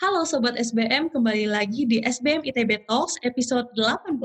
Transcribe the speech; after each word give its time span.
Halo 0.00 0.24
Sobat 0.24 0.56
SBM, 0.56 1.12
kembali 1.12 1.44
lagi 1.44 1.84
di 1.84 2.00
SBM 2.00 2.40
ITB 2.40 2.88
Talks 2.88 3.20
episode 3.20 3.68
18. 3.76 4.16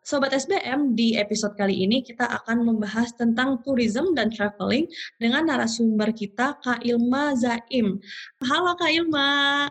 Sobat 0.00 0.32
SBM, 0.32 0.96
di 0.96 1.20
episode 1.20 1.52
kali 1.60 1.84
ini 1.84 2.00
kita 2.00 2.24
akan 2.40 2.64
membahas 2.64 3.12
tentang 3.12 3.60
tourism 3.60 4.16
dan 4.16 4.32
traveling 4.32 4.88
dengan 5.20 5.44
narasumber 5.44 6.16
kita 6.16 6.56
Kak 6.64 6.80
Ilma 6.80 7.36
Zaim. 7.36 8.00
Halo 8.40 8.72
Kak 8.80 8.88
Ilma. 8.88 9.68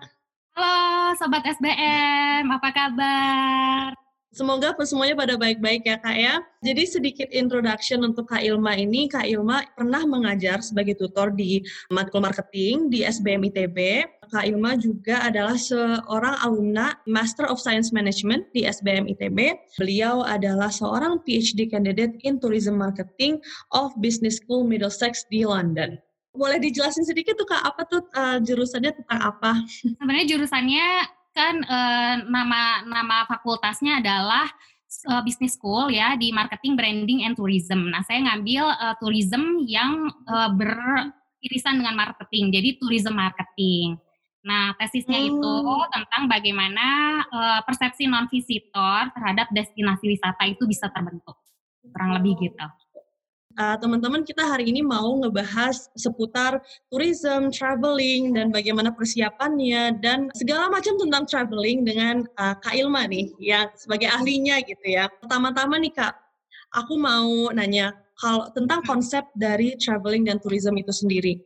Halo 0.54 1.18
Sobat 1.18 1.42
SBM, 1.42 2.54
apa 2.54 2.70
kabar? 2.70 4.09
Semoga 4.30 4.78
semuanya 4.86 5.18
pada 5.18 5.42
baik-baik 5.42 5.90
ya 5.90 5.98
Kak 5.98 6.14
ya. 6.14 6.38
Jadi 6.62 6.84
sedikit 6.86 7.30
introduction 7.34 8.06
untuk 8.06 8.30
Kak 8.30 8.46
Ilma 8.46 8.78
ini. 8.78 9.10
Kak 9.10 9.26
Ilma 9.26 9.66
pernah 9.74 10.06
mengajar 10.06 10.62
sebagai 10.62 11.02
tutor 11.02 11.34
di 11.34 11.66
matkul 11.90 12.22
marketing 12.22 12.94
di 12.94 13.02
SBM 13.02 13.50
ITB. 13.50 14.06
Kak 14.30 14.46
Ilma 14.46 14.78
juga 14.78 15.26
adalah 15.26 15.58
seorang 15.58 16.38
alumna 16.46 16.94
Master 17.10 17.50
of 17.50 17.58
Science 17.58 17.90
Management 17.90 18.46
di 18.54 18.70
SBM 18.70 19.10
ITB. 19.18 19.58
Beliau 19.82 20.22
adalah 20.22 20.70
seorang 20.70 21.26
PhD 21.26 21.66
candidate 21.66 22.14
in 22.22 22.38
Tourism 22.38 22.78
Marketing 22.78 23.42
of 23.74 23.90
Business 23.98 24.38
School 24.38 24.62
Middlesex 24.62 25.26
di 25.34 25.42
London. 25.42 25.98
Boleh 26.38 26.62
dijelasin 26.62 27.02
sedikit 27.02 27.34
tuh 27.34 27.50
Kak, 27.50 27.66
apa 27.66 27.82
tuh 27.90 28.06
uh, 28.14 28.38
jurusannya 28.38 28.94
tentang 28.94 29.20
apa? 29.34 29.58
Sebenarnya 29.66 30.38
jurusannya 30.38 30.86
kan 31.34 31.62
uh, 31.64 32.16
nama 32.28 32.84
nama 32.86 33.24
fakultasnya 33.30 34.02
adalah 34.02 34.50
uh, 35.10 35.22
business 35.22 35.56
school 35.56 35.90
ya 35.90 36.18
di 36.20 36.34
marketing, 36.34 36.74
branding, 36.76 37.20
and 37.26 37.38
tourism. 37.38 37.90
Nah, 37.90 38.02
saya 38.06 38.26
ngambil 38.26 38.64
uh, 38.66 38.96
tourism 38.98 39.64
yang 39.66 40.10
uh, 40.30 40.50
beririsan 40.54 41.82
dengan 41.82 41.96
marketing, 41.98 42.52
jadi 42.54 42.70
tourism 42.82 43.16
marketing. 43.18 43.98
Nah, 44.40 44.72
tesisnya 44.80 45.20
hmm. 45.20 45.30
itu 45.36 45.54
tentang 45.92 46.24
bagaimana 46.32 46.88
uh, 47.28 47.60
persepsi 47.68 48.08
non 48.08 48.32
visitor 48.32 49.12
terhadap 49.12 49.52
destinasi 49.52 50.16
wisata 50.16 50.48
itu 50.48 50.64
bisa 50.64 50.88
terbentuk, 50.90 51.36
kurang 51.92 52.16
lebih 52.16 52.40
gitu 52.40 52.68
uh, 53.60 53.76
teman-teman 53.78 54.24
kita 54.24 54.42
hari 54.48 54.72
ini 54.72 54.80
mau 54.80 55.20
ngebahas 55.20 55.92
seputar 56.00 56.64
tourism, 56.88 57.52
traveling, 57.52 58.32
dan 58.32 58.50
bagaimana 58.50 58.96
persiapannya, 58.96 60.00
dan 60.00 60.32
segala 60.34 60.72
macam 60.72 60.96
tentang 60.96 61.28
traveling 61.28 61.84
dengan 61.84 62.24
uh, 62.40 62.56
Kak 62.64 62.74
Ilma 62.74 63.06
nih, 63.12 63.36
yang 63.44 63.68
sebagai 63.76 64.08
ahlinya 64.08 64.64
gitu 64.64 64.86
ya. 64.88 65.12
Pertama-tama 65.20 65.76
nih 65.78 65.92
Kak, 65.92 66.16
aku 66.74 66.96
mau 66.96 67.52
nanya, 67.52 67.92
kalau 68.16 68.48
tentang 68.56 68.80
konsep 68.88 69.28
dari 69.36 69.76
traveling 69.76 70.24
dan 70.24 70.40
tourism 70.40 70.80
itu 70.80 70.96
sendiri. 70.96 71.44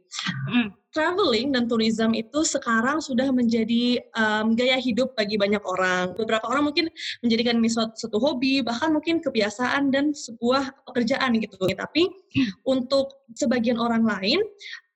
Mm. 0.54 0.83
Traveling 0.94 1.58
dan 1.58 1.66
tourism 1.66 2.14
itu 2.14 2.46
sekarang 2.46 3.02
sudah 3.02 3.34
menjadi 3.34 3.98
um, 4.14 4.54
gaya 4.54 4.78
hidup 4.78 5.18
bagi 5.18 5.42
banyak 5.42 5.66
orang. 5.66 6.14
Beberapa 6.14 6.46
orang 6.46 6.70
mungkin 6.70 6.86
menjadikan 7.26 7.58
ini 7.58 7.66
suatu, 7.66 7.98
suatu 7.98 8.22
hobi, 8.22 8.62
bahkan 8.62 8.94
mungkin 8.94 9.18
kebiasaan 9.18 9.90
dan 9.90 10.14
sebuah 10.14 10.86
pekerjaan 10.86 11.34
gitu. 11.42 11.58
Tapi 11.58 12.14
untuk 12.70 13.26
sebagian 13.34 13.82
orang 13.82 14.06
lain, 14.06 14.38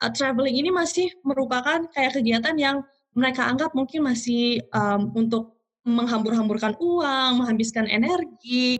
uh, 0.06 0.14
traveling 0.14 0.62
ini 0.62 0.70
masih 0.70 1.10
merupakan 1.26 1.90
kayak 1.90 2.14
kegiatan 2.14 2.54
yang 2.62 2.86
mereka 3.18 3.50
anggap 3.50 3.74
mungkin 3.74 4.06
masih 4.06 4.62
um, 4.78 5.10
untuk 5.18 5.58
menghambur-hamburkan 5.82 6.78
uang, 6.78 7.42
menghabiskan 7.42 7.90
energi. 7.90 8.78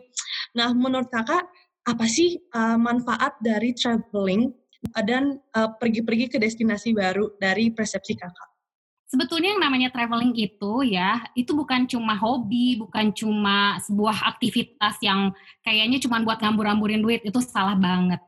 Nah, 0.54 0.70
menurut 0.70 1.10
kakak, 1.10 1.50
apa 1.88 2.04
sih 2.06 2.38
uh, 2.54 2.78
manfaat 2.78 3.34
dari 3.42 3.74
traveling 3.74 4.52
dan 5.02 5.42
uh, 5.54 5.70
pergi-pergi 5.76 6.30
ke 6.32 6.38
destinasi 6.38 6.94
baru 6.94 7.34
dari 7.38 7.70
persepsi 7.74 8.14
kakak? 8.14 8.48
Sebetulnya 9.08 9.56
yang 9.56 9.62
namanya 9.64 9.88
traveling 9.88 10.36
itu 10.36 10.84
ya, 10.84 11.24
itu 11.32 11.56
bukan 11.56 11.88
cuma 11.88 12.12
hobi, 12.12 12.76
bukan 12.76 13.08
cuma 13.16 13.80
sebuah 13.80 14.36
aktivitas 14.36 15.00
yang 15.00 15.32
kayaknya 15.64 15.96
cuma 16.04 16.20
buat 16.20 16.36
ngambur-ngamburin 16.44 17.00
duit, 17.00 17.24
itu 17.24 17.40
salah 17.40 17.72
banget. 17.72 18.20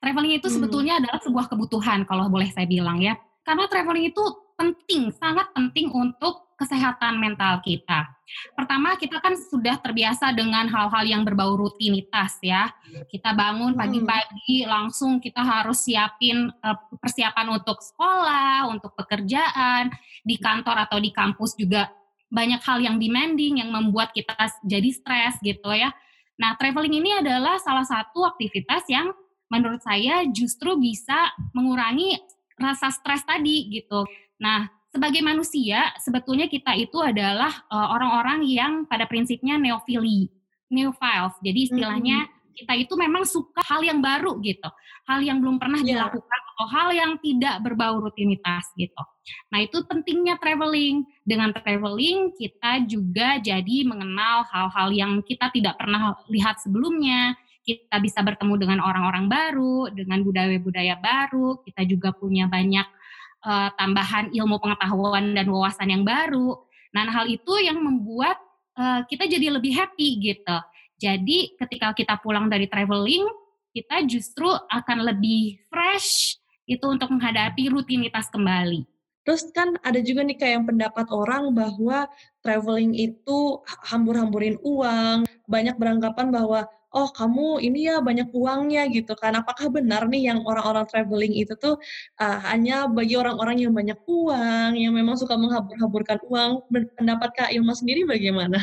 Traveling 0.00 0.40
itu 0.40 0.48
hmm. 0.48 0.56
sebetulnya 0.56 1.04
adalah 1.04 1.20
sebuah 1.20 1.52
kebutuhan 1.52 2.08
kalau 2.08 2.32
boleh 2.32 2.48
saya 2.48 2.64
bilang 2.64 3.04
ya. 3.04 3.12
Karena 3.44 3.68
traveling 3.68 4.08
itu 4.08 4.24
penting, 4.56 5.12
sangat 5.20 5.52
penting 5.52 5.92
untuk 5.92 6.51
kesehatan 6.62 7.18
mental 7.18 7.58
kita. 7.66 8.06
Pertama, 8.54 8.94
kita 8.94 9.18
kan 9.18 9.34
sudah 9.34 9.76
terbiasa 9.82 10.30
dengan 10.32 10.70
hal-hal 10.70 11.04
yang 11.04 11.22
berbau 11.26 11.58
rutinitas 11.58 12.38
ya. 12.40 12.70
Kita 13.10 13.34
bangun 13.34 13.74
hmm. 13.74 13.80
pagi-pagi 13.82 14.64
langsung 14.64 15.18
kita 15.18 15.42
harus 15.42 15.82
siapin 15.82 16.48
uh, 16.62 16.78
persiapan 17.02 17.58
untuk 17.58 17.82
sekolah, 17.82 18.70
untuk 18.70 18.94
pekerjaan, 18.94 19.90
di 20.22 20.38
kantor 20.38 20.86
atau 20.86 21.02
di 21.02 21.10
kampus 21.10 21.58
juga 21.58 21.90
banyak 22.32 22.62
hal 22.64 22.80
yang 22.80 22.96
demanding 22.96 23.60
yang 23.60 23.68
membuat 23.68 24.14
kita 24.16 24.32
jadi 24.64 24.90
stres 24.94 25.36
gitu 25.44 25.68
ya. 25.74 25.92
Nah, 26.40 26.56
traveling 26.56 27.04
ini 27.04 27.10
adalah 27.20 27.60
salah 27.60 27.84
satu 27.84 28.24
aktivitas 28.24 28.88
yang 28.88 29.12
menurut 29.52 29.84
saya 29.84 30.24
justru 30.32 30.80
bisa 30.80 31.28
mengurangi 31.52 32.16
rasa 32.56 32.88
stres 32.88 33.20
tadi 33.28 33.68
gitu. 33.68 34.08
Nah, 34.40 34.64
sebagai 34.92 35.24
manusia 35.24 35.88
sebetulnya 35.96 36.46
kita 36.52 36.76
itu 36.76 37.00
adalah 37.00 37.64
uh, 37.72 37.96
orang-orang 37.96 38.44
yang 38.44 38.72
pada 38.84 39.08
prinsipnya 39.08 39.56
neofili, 39.56 40.28
neophiles. 40.68 41.32
Jadi 41.40 41.72
istilahnya 41.72 42.28
mm-hmm. 42.28 42.52
kita 42.60 42.72
itu 42.76 42.94
memang 43.00 43.24
suka 43.24 43.64
hal 43.64 43.80
yang 43.80 44.04
baru 44.04 44.36
gitu, 44.44 44.68
hal 45.08 45.24
yang 45.24 45.40
belum 45.40 45.56
pernah 45.56 45.80
yeah. 45.80 45.96
dilakukan 45.96 46.40
atau 46.52 46.66
hal 46.68 46.88
yang 46.92 47.12
tidak 47.24 47.64
berbau 47.64 48.04
rutinitas 48.04 48.68
gitu. 48.76 49.02
Nah 49.48 49.64
itu 49.64 49.80
pentingnya 49.88 50.36
traveling. 50.36 51.08
Dengan 51.24 51.56
traveling 51.56 52.36
kita 52.36 52.84
juga 52.84 53.40
jadi 53.40 53.88
mengenal 53.88 54.44
hal-hal 54.52 54.92
yang 54.92 55.12
kita 55.24 55.48
tidak 55.56 55.80
pernah 55.80 56.20
lihat 56.28 56.60
sebelumnya. 56.60 57.32
Kita 57.62 58.02
bisa 58.02 58.26
bertemu 58.26 58.58
dengan 58.58 58.78
orang-orang 58.82 59.30
baru, 59.30 59.86
dengan 59.94 60.20
budaya-budaya 60.26 60.98
baru. 60.98 61.62
Kita 61.62 61.86
juga 61.86 62.10
punya 62.10 62.50
banyak 62.50 63.01
uh, 63.42 63.68
tambahan 63.76 64.30
ilmu 64.32 64.58
pengetahuan 64.58 65.34
dan 65.34 65.46
wawasan 65.50 65.90
yang 65.90 66.02
baru. 66.06 66.58
Nah, 66.94 67.08
hal 67.10 67.26
itu 67.28 67.52
yang 67.62 67.78
membuat 67.80 68.38
uh, 68.78 69.02
kita 69.06 69.26
jadi 69.26 69.54
lebih 69.54 69.74
happy 69.74 70.08
gitu. 70.22 70.56
Jadi 71.02 71.58
ketika 71.58 71.90
kita 71.96 72.14
pulang 72.22 72.46
dari 72.46 72.70
traveling, 72.70 73.26
kita 73.74 74.04
justru 74.06 74.46
akan 74.46 74.98
lebih 75.02 75.58
fresh 75.66 76.38
itu 76.68 76.84
untuk 76.86 77.10
menghadapi 77.10 77.72
rutinitas 77.72 78.30
kembali. 78.30 78.91
Terus 79.22 79.46
kan 79.54 79.78
ada 79.86 80.02
juga 80.02 80.26
nih 80.26 80.34
kayak 80.34 80.52
yang 80.58 80.66
pendapat 80.66 81.06
orang 81.14 81.54
bahwa 81.54 82.10
traveling 82.42 82.90
itu 82.98 83.62
hambur-hamburin 83.86 84.58
uang, 84.66 85.22
banyak 85.46 85.78
beranggapan 85.78 86.34
bahwa 86.34 86.66
oh 86.92 87.08
kamu 87.08 87.62
ini 87.64 87.88
ya 87.88 88.02
banyak 88.02 88.28
uangnya 88.34 88.90
gitu 88.92 89.14
kan. 89.16 89.32
Apakah 89.38 89.72
benar 89.72 90.06
nih 90.10 90.32
yang 90.32 90.44
orang-orang 90.44 90.84
traveling 90.90 91.32
itu 91.32 91.54
tuh 91.56 91.78
uh, 92.20 92.38
hanya 92.52 92.90
bagi 92.90 93.14
orang-orang 93.16 93.62
yang 93.62 93.72
banyak 93.72 93.98
uang, 94.04 94.70
yang 94.76 94.92
memang 94.92 95.16
suka 95.16 95.34
menghambur-hamburkan 95.38 96.18
uang? 96.28 96.66
Pendapat 96.98 97.30
Kak 97.38 97.50
Ilma 97.54 97.72
sendiri 97.78 98.04
bagaimana? 98.04 98.60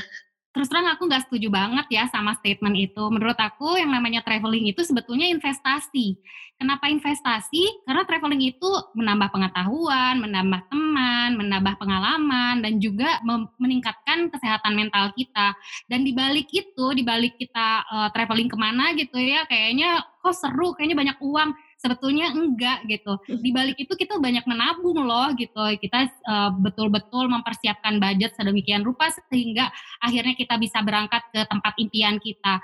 Terus 0.50 0.68
terang 0.68 0.90
aku 0.90 1.06
nggak 1.06 1.30
setuju 1.30 1.48
banget 1.54 1.86
ya 1.94 2.04
sama 2.10 2.34
statement 2.38 2.76
itu. 2.76 3.04
Menurut 3.10 3.38
aku 3.38 3.78
yang 3.78 3.94
namanya 3.94 4.26
traveling 4.26 4.70
itu 4.70 4.82
sebetulnya 4.82 5.30
investasi. 5.30 6.18
Kenapa 6.60 6.92
investasi? 6.92 7.88
Karena 7.88 8.04
traveling 8.04 8.44
itu 8.52 8.68
menambah 8.92 9.32
pengetahuan, 9.32 10.20
menambah 10.20 10.68
teman, 10.68 11.40
menambah 11.40 11.80
pengalaman, 11.80 12.60
dan 12.60 12.84
juga 12.84 13.16
meningkatkan 13.56 14.28
kesehatan 14.28 14.76
mental 14.76 15.16
kita. 15.16 15.56
Dan 15.88 16.04
dibalik 16.04 16.52
itu, 16.52 16.86
dibalik 16.92 17.40
kita 17.40 17.88
uh, 17.88 18.10
traveling 18.12 18.52
ke 18.52 18.58
mana 18.60 18.92
gitu 18.92 19.16
ya, 19.16 19.48
kayaknya 19.48 20.04
kok 20.20 20.36
seru, 20.36 20.75
kayaknya 20.75 21.00
banyak 21.00 21.18
uang 21.24 21.50
sebetulnya 21.80 22.36
enggak 22.36 22.84
gitu. 22.92 23.16
Hmm. 23.16 23.40
Di 23.40 23.50
balik 23.56 23.80
itu 23.80 23.96
kita 23.96 24.20
banyak 24.20 24.44
menabung 24.44 25.00
loh 25.08 25.31
gitu. 25.40 25.64
Kita 25.80 26.12
uh, 26.28 26.52
betul-betul 26.60 27.31
mempersiapkan 27.31 27.98
budget 28.04 28.36
sedemikian 28.36 28.84
rupa 28.84 29.08
sehingga 29.31 29.72
akhirnya 30.04 30.36
kita 30.36 30.60
bisa 30.60 30.84
berangkat 30.84 31.24
ke 31.31 31.42
tempat 31.48 31.74
impian 31.80 32.20
kita. 32.20 32.60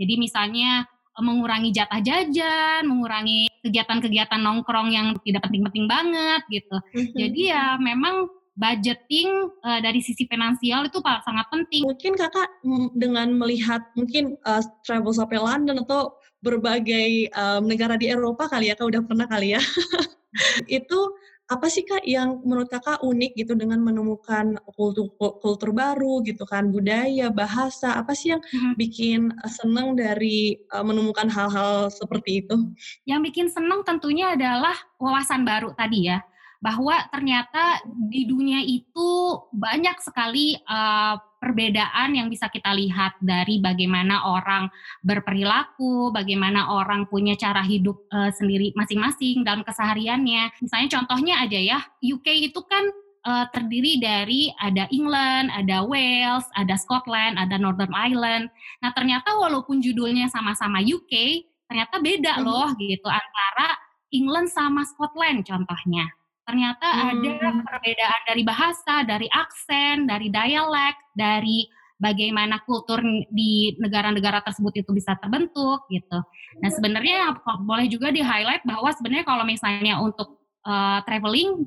Jadi 0.00 0.14
misalnya 0.16 0.88
eh, 0.88 1.22
mengurangi 1.22 1.70
jatah 1.76 2.00
jajan, 2.00 2.88
mengurangi 2.88 3.52
kegiatan-kegiatan 3.60 4.40
nongkrong 4.40 4.88
yang 4.90 5.12
tidak 5.20 5.44
penting-penting 5.44 5.84
banget 5.84 6.42
gitu. 6.48 6.76
Hmm. 6.80 7.12
Jadi 7.12 7.40
ya 7.52 7.76
memang 7.76 8.32
budgeting 8.54 9.50
uh, 9.66 9.80
dari 9.82 9.98
sisi 9.98 10.26
finansial 10.30 10.86
itu 10.86 11.02
sangat 11.02 11.46
penting. 11.50 11.82
Mungkin 11.86 12.14
kakak 12.14 12.48
dengan 12.94 13.34
melihat 13.34 13.82
mungkin 13.98 14.38
uh, 14.46 14.62
travel 14.86 15.10
sampai 15.10 15.42
London 15.42 15.82
atau 15.82 16.14
berbagai 16.38 17.34
um, 17.34 17.66
negara 17.66 17.98
di 17.98 18.06
Eropa 18.12 18.46
kali 18.46 18.70
ya, 18.70 18.78
kak 18.78 18.86
udah 18.88 19.02
pernah 19.02 19.26
kali 19.26 19.58
ya. 19.58 19.60
itu 20.70 20.98
apa 21.44 21.68
sih 21.68 21.84
Kak 21.84 22.08
yang 22.08 22.40
menurut 22.40 22.72
Kakak 22.72 23.04
unik 23.04 23.36
gitu 23.36 23.52
dengan 23.52 23.76
menemukan 23.84 24.56
kultur 24.72 25.12
kultur 25.18 25.76
baru 25.76 26.24
gitu 26.24 26.48
kan, 26.48 26.72
budaya, 26.72 27.28
bahasa, 27.28 28.00
apa 28.00 28.16
sih 28.16 28.32
yang 28.32 28.40
Mhm. 28.40 28.72
bikin, 28.80 29.20
seneng 29.52 29.92
dari, 29.92 30.56
eee, 30.56 30.84
menemukan 30.84 31.28
hal-hal 31.28 31.92
seperti 31.92 32.40
itu? 32.44 32.56
Yang 33.04 33.20
bikin 33.28 33.46
seneng 33.52 33.84
tentunya 33.84 34.32
adalah 34.32 34.72
wawasan 34.96 35.44
baru 35.44 35.76
tadi 35.76 36.08
ya, 36.08 36.24
bahwa 36.64 36.96
ternyata 37.12 37.84
di 38.08 38.24
dunia 38.24 38.64
itu 38.64 39.08
banyak 39.52 40.00
sekali, 40.00 40.56
eee, 40.56 41.14
perbedaan 41.44 42.16
yang 42.16 42.32
bisa 42.32 42.48
kita 42.48 42.72
lihat 42.72 43.20
dari 43.20 43.60
bagaimana 43.60 44.24
orang 44.32 44.72
berperilaku, 45.04 46.08
bagaimana 46.08 46.72
orang 46.72 47.04
punya 47.12 47.36
cara 47.36 47.60
hidup, 47.60 48.00
eee, 48.08 48.32
sendiri 48.32 48.66
masing-masing 48.80 49.44
dalam 49.44 49.60
kesehariannya. 49.60 50.56
Misalnya 50.64 50.88
contohnya 51.00 51.34
aja 51.44 51.60
ya, 51.60 51.78
UK 52.00 52.48
itu 52.48 52.60
kan, 52.64 52.88
eee, 53.28 53.44
terdiri 53.52 53.92
dari 54.00 54.40
ada 54.56 54.88
England, 54.88 55.52
ada 55.52 55.84
Wales, 55.84 56.48
ada 56.56 56.74
Scotland, 56.80 57.36
ada 57.36 57.60
Northern 57.60 57.92
Ireland. 57.92 58.48
Nah 58.80 58.90
ternyata 58.96 59.36
walaupun 59.36 59.84
judulnya 59.84 60.32
sama-sama 60.32 60.80
UK, 60.80 61.44
ternyata 61.68 62.00
beda 62.00 62.40
Mhm. 62.40 62.44
loh 62.48 62.68
gitu 62.80 63.08
antara 63.08 63.76
England 64.16 64.48
sama 64.48 64.80
Scotland 64.88 65.44
contohnya. 65.44 66.08
Ternyata 66.44 66.86
ada 67.08 67.30
Mmm. 67.40 67.64
perbedaan 67.64 68.20
dari 68.28 68.42
bahasa, 68.44 68.94
dari 69.08 69.28
aksen, 69.32 70.04
dari 70.04 70.28
dialek, 70.28 71.16
dari 71.16 71.64
bagaimana 71.96 72.60
kultur 72.68 73.00
di 73.32 73.72
negara-negara 73.80 74.44
tersebut 74.44 74.76
itu 74.84 74.90
bisa 74.92 75.16
terbentuk 75.24 75.88
gitu. 75.88 76.20
Nah 76.60 76.68
sebenarnya 76.68 77.32
boleh 77.64 77.88
juga 77.88 78.12
di-highlight 78.12 78.60
bahwa 78.68 78.92
sebenarnya 78.92 79.24
kalau 79.24 79.44
misalnya 79.48 79.96
untuk, 80.04 80.36
eee, 80.68 80.98
travelling 81.08 81.64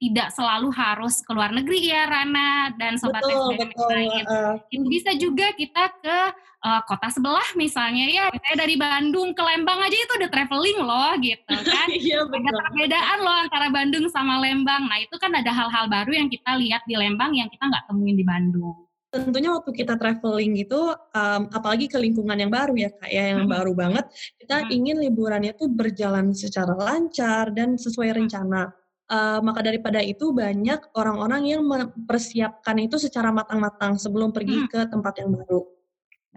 tidak 0.00 0.32
selalu 0.32 0.72
harus 0.72 1.20
ke 1.20 1.28
luar 1.36 1.52
negeri 1.52 1.92
ya 1.92 2.08
Rana 2.08 2.72
dan 2.80 2.96
sobat 2.96 3.20
Betul 3.20 3.52
betul, 3.60 3.84
lain. 3.92 4.24
Itu 4.72 4.86
bisa 4.88 5.12
juga 5.12 5.52
kita 5.52 5.92
ke, 6.00 6.18
eee, 6.64 6.80
kota 6.88 7.12
sebelah 7.12 7.44
misalnya 7.52 8.08
ya, 8.08 8.24
misalnya 8.32 8.58
dari 8.64 8.80
Bandung 8.80 9.36
ke 9.36 9.42
Lembang 9.44 9.76
aja 9.84 9.92
itu 9.92 10.12
udah 10.24 10.30
travelling 10.32 10.80
loh 10.80 11.12
gitu 11.20 11.52
kan. 11.52 11.86
Iya 12.00 12.24
Ada 12.24 12.32
betul. 12.32 12.58
perbedaan 12.72 13.18
loh 13.20 13.36
antara 13.44 13.66
Bandung 13.68 14.08
sama 14.08 14.40
Lembang. 14.40 14.88
Nah 14.88 15.04
itu 15.04 15.12
kan 15.20 15.36
ada 15.36 15.52
hal-hal 15.52 15.84
baru 15.92 16.12
yang 16.16 16.28
kita 16.32 16.56
lihat 16.56 16.80
di 16.88 16.96
Lembang 16.96 17.36
yang 17.36 17.52
kita 17.52 17.68
nggak 17.68 17.84
temuin 17.92 18.16
di 18.16 18.24
Bandung. 18.24 18.88
Tentunya 19.10 19.50
waktu 19.50 19.74
kita 19.74 19.98
travelling 19.98 20.54
gitu, 20.54 20.94
mmm, 20.94 21.50
apalagi 21.50 21.90
ke 21.90 21.98
lingkungan 21.98 22.38
yang 22.38 22.48
baru 22.48 22.72
ya 22.78 22.88
Kak 22.94 23.10
ya, 23.10 23.34
yang 23.36 23.42
Mhm. 23.44 23.52
baru 23.52 23.72
banget, 23.74 24.04
kita 24.38 24.56
Mhm. 24.64 24.70
ingin 24.70 24.96
liburannya 25.02 25.52
tuh 25.58 25.66
berjalan 25.66 26.30
secara 26.30 26.72
lancar 26.78 27.50
dan 27.50 27.74
sesuai 27.74 28.06
Mhm. 28.06 28.16
rencana. 28.24 28.70
Eee, 29.10 29.38
maka 29.42 29.60
daripada 29.66 29.98
itu 30.00 30.30
banyak 30.30 30.94
orang-orang 30.94 31.42
yang 31.50 31.62
mempersiapkan 31.66 32.76
itu 32.78 32.94
secara 32.96 33.34
matang-matang 33.34 33.98
sebelum 33.98 34.30
pergi 34.30 34.62
Mhm. 34.62 34.70
ke 34.70 34.80
tempat 34.86 35.14
yang 35.18 35.34
baru. 35.34 35.66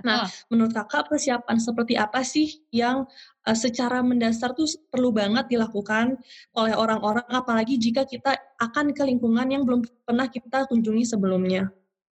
Nah, 0.04 0.26
Betul. 0.26 0.48
menurut 0.54 0.74
Kakak 0.78 1.04
persiapan 1.12 1.58
seperti 1.62 1.94
apa 2.00 2.22
sih 2.26 2.64
yang, 2.74 3.06
eee, 3.46 3.58
secara 3.58 4.02
mendasar 4.02 4.54
tuh 4.58 4.68
perlu 4.94 5.14
banget 5.14 5.48
dilakukan 5.54 6.18
oleh 6.58 6.74
orang-orang, 6.78 7.26
apalagi 7.32 7.78
jika 7.82 8.04
kita 8.10 8.38
akan 8.62 8.94
ke 8.98 9.04
lingkungan 9.06 9.48
yang 9.54 9.64
belum 9.68 9.84
pernah 10.08 10.28
kita 10.32 10.66
kunjungi 10.72 11.06
sebelumnya? 11.06 11.70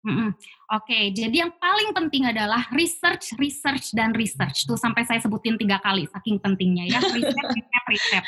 Mhm. 0.07 0.31
Oke, 0.79 1.11
jadi 1.11 1.43
yang 1.47 1.53
paling 1.59 1.91
penting 1.91 2.23
adalah 2.31 2.71
research 2.71 3.35
research 3.35 3.91
dan 3.99 4.15
research. 4.15 4.63
Tuh 4.63 4.79
sampai 4.79 5.03
saya 5.03 5.19
sebutin 5.19 5.59
3 5.59 5.83
kali 5.83 6.07
saking 6.07 6.39
pentingnya 6.39 6.87
ya, 6.87 7.01
riset 7.11 7.47
riset 7.51 7.85
riset. 7.91 8.25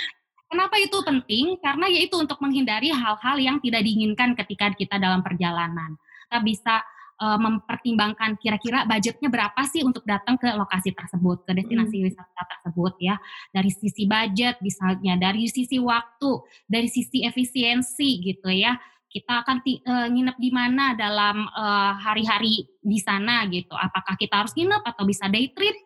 Kenapa 0.51 0.83
itu 0.83 0.99
penting? 1.07 1.55
Karena 1.63 1.87
ya 1.87 2.03
itu 2.03 2.19
untuk 2.19 2.43
menghindari 2.43 2.91
hal-hal 2.91 3.39
yang 3.39 3.63
tidak 3.63 3.87
diinginkan 3.87 4.35
ketika 4.35 4.75
kita 4.75 4.99
dalam 4.99 5.23
perjalanan. 5.23 5.95
Kita 6.27 6.43
bisa, 6.43 6.75
eee, 7.23 7.39
mempertimbangkan 7.39 8.35
kira-kira 8.43 8.83
budgetnya 8.83 9.31
berapa 9.31 9.63
sih 9.71 9.87
untuk 9.87 10.03
datang 10.03 10.35
ke 10.35 10.51
lokasi 10.51 10.91
tersebut, 10.91 11.47
ke 11.47 11.55
destinasi 11.55 12.03
Mhm. 12.03 12.07
wisata 12.11 12.43
tersebut 12.51 12.93
ya. 12.99 13.15
Dari 13.55 13.71
sisi 13.71 14.11
budget 14.11 14.59
misalnya, 14.59 15.15
dari 15.23 15.47
sisi 15.47 15.79
waktu, 15.79 16.43
dari 16.67 16.91
sisi 16.91 17.23
efisiensi 17.23 18.19
gitu 18.19 18.51
ya. 18.51 18.75
Kita 19.07 19.47
akan 19.47 19.63
eee, 19.67 20.07
nginep 20.11 20.35
di 20.39 20.51
mana 20.51 20.99
dalam, 20.99 21.47
eee, 21.47 21.93
hari-hari 22.03 22.67
di 22.83 22.99
sana 22.99 23.47
gitu. 23.47 23.75
Apakah 23.79 24.19
kita 24.19 24.43
harus 24.43 24.51
nginep 24.59 24.83
atau 24.83 25.07
bisa 25.07 25.31
day 25.31 25.47
trip, 25.55 25.79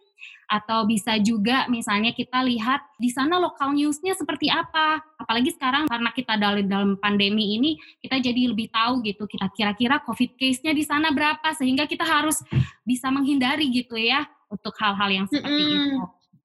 atau 0.45 0.85
bisa 0.85 1.17
juga 1.19 1.65
misalnya 1.73 2.13
kita 2.13 2.45
lihat 2.45 2.85
di 3.01 3.09
sana 3.09 3.41
lokal 3.41 3.73
news-nya 3.73 4.13
seperti 4.13 4.53
apa. 4.53 5.01
Apalagi 5.17 5.57
sekarang 5.57 5.89
karena 5.89 6.11
kita 6.13 6.37
dal 6.37 6.61
dalam 6.69 7.01
pandemi 7.01 7.57
ini, 7.57 7.81
kita 8.05 8.21
jadi 8.21 8.53
lebih 8.53 8.69
tahu 8.69 9.01
gitu 9.03 9.25
kita 9.25 9.49
kira-kira 9.57 10.05
COVID 10.05 10.37
case-nya 10.37 10.77
di 10.77 10.85
sana 10.85 11.11
berapa, 11.11 11.49
sehingga 11.57 11.89
kita 11.89 12.05
harus 12.05 12.45
bisa 12.85 13.09
menghindari 13.09 13.73
gitu 13.73 13.97
ya, 13.97 14.29
untuk 14.53 14.77
hal-hal 14.79 15.11
yang 15.11 15.27
seperti 15.27 15.65
itu. 15.65 15.99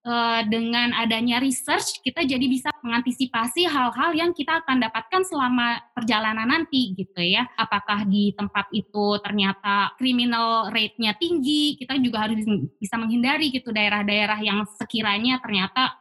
Eee, 0.10 0.42
dengan 0.50 0.90
adanya 0.98 1.38
research, 1.38 2.02
kita 2.02 2.26
jadi 2.26 2.42
bisa 2.50 2.74
mengantisipasi 2.82 3.70
hal-hal 3.70 4.10
yang 4.18 4.34
kita 4.34 4.58
akan 4.66 4.82
dapatkan 4.82 5.22
selama 5.22 5.78
perjalanan 5.94 6.50
nanti 6.50 6.98
gitu 6.98 7.22
ya. 7.22 7.46
Apakah 7.54 8.10
di 8.10 8.34
tempat 8.34 8.74
itu 8.74 9.22
ternyata 9.22 9.94
criminal 10.02 10.74
rate-nya 10.74 11.14
tinggi, 11.14 11.78
kita 11.78 12.02
juga 12.02 12.26
harus 12.26 12.42
bisa 12.82 12.98
menghindari 12.98 13.54
gitu 13.54 13.70
daerah-daerah 13.70 14.42
yang 14.42 14.66
sekiranya 14.82 15.38
ternyata 15.46 15.94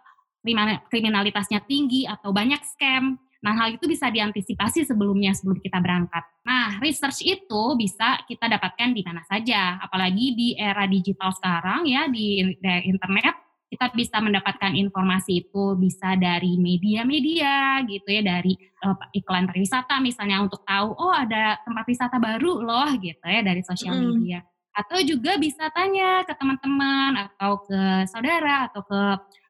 kriminalitasnya 0.88 1.60
tinggi 1.68 2.08
atau 2.08 2.32
banyak 2.32 2.64
scam. 2.64 3.20
Nah, 3.44 3.54
hal 3.60 3.76
itu 3.76 3.84
bisa 3.84 4.08
diantisipasi 4.08 4.88
sebelumnya, 4.88 5.36
sebelum 5.36 5.60
kita 5.60 5.84
berangkat. 5.84 6.24
Nah, 6.48 6.80
research 6.80 7.22
itu 7.28 7.62
bisa 7.76 8.24
kita 8.24 8.48
dapatkan 8.48 8.88
di 8.96 9.04
mana 9.04 9.20
saja, 9.28 9.76
apalagi 9.84 10.32
di 10.32 10.48
era 10.56 10.88
digital 10.88 11.28
sekarang 11.36 11.84
ya, 11.84 12.08
di 12.08 12.40
internet, 12.64 13.47
kita 13.72 13.92
bisa 13.96 14.18
mendapatkan 14.24 14.72
informasi 14.74 15.44
itu 15.46 15.76
bisa 15.78 16.16
dari 16.16 16.56
media-media 16.60 17.84
gitu 17.88 18.08
ya, 18.08 18.22
dari, 18.24 18.56
eee, 18.56 18.96
iklan 19.22 19.44
pariwisata 19.48 20.00
misalnya 20.02 20.40
untuk 20.44 20.60
tahu, 20.64 20.92
"Oh 20.96 21.12
ada 21.14 21.56
tempat 21.66 21.84
wisata 21.88 22.16
baru 22.20 22.60
loh," 22.64 22.88
gitu 23.00 23.24
ya, 23.28 23.40
dari 23.44 23.60
sosial 23.64 23.96
media. 24.00 24.40
Atau 24.76 25.02
juga 25.04 25.36
bisa 25.40 25.68
tanya 25.74 26.22
ke 26.24 26.32
teman-teman, 26.38 27.28
atau 27.28 27.58
ke 27.66 28.06
saudara, 28.08 28.68
atau 28.70 28.80
ke 28.86 29.00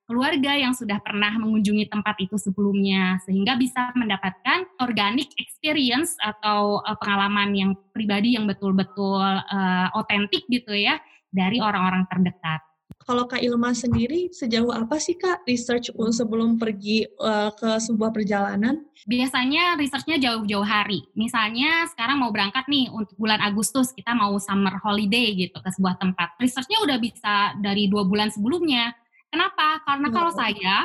keluarga 0.09 0.57
yang 0.57 0.73
sudah 0.73 0.97
pernah 1.05 1.37
mengunjungi 1.37 1.85
tempat 1.93 2.17
itu 2.19 2.37
sebelumnya, 2.41 3.21
sehingga 3.29 3.61
bisa 3.61 3.93
mendapatkan 3.93 4.65
organic 4.81 5.29
experience 5.37 6.17
atau, 6.25 6.81
eee, 6.85 6.97
pengalaman 7.03 7.51
yang 7.55 7.71
pribadi 7.93 8.35
yang 8.37 8.49
betul-betul, 8.49 9.21
eee, 9.53 9.87
otentik 9.95 10.43
gitu 10.49 10.73
ya, 10.75 10.97
dari 11.29 11.61
orang-orang 11.61 12.09
terdekat. 12.09 12.61
Kalau 12.99 13.25
Kak 13.25 13.41
Ilma 13.41 13.73
sendiri, 13.73 14.29
sejauh 14.33 14.69
apa 14.69 15.01
sih 15.01 15.17
Kak 15.17 15.45
research 15.49 15.89
sebelum 16.13 16.61
pergi, 16.61 17.09
eee, 17.09 17.51
ke 17.57 17.81
sebuah 17.81 18.13
perjalanan? 18.13 18.85
Biasanya 19.09 19.81
research-nya 19.81 20.21
jauh-jauh 20.21 20.65
hari. 20.65 21.09
Misalnya 21.17 21.89
sekarang 21.89 22.21
mau 22.21 22.29
berangkat 22.29 22.69
nih 22.69 22.93
untuk 22.93 23.17
bulan 23.17 23.41
Agustus, 23.41 23.97
kita 23.97 24.13
mau 24.13 24.37
summer 24.37 24.77
holiday 24.85 25.33
gitu 25.33 25.57
ke 25.57 25.71
sebuah 25.73 25.97
tempat. 25.97 26.37
Research-nya 26.37 26.85
udah 26.85 26.99
bisa 27.01 27.35
dari 27.65 27.89
2 27.89 28.05
bulan 28.05 28.29
sebelumnya. 28.29 28.93
Kenapa? 29.33 29.81
Karena 29.89 30.09
kalau 30.13 30.33
Wow. 30.33 30.41
saya, 30.41 30.77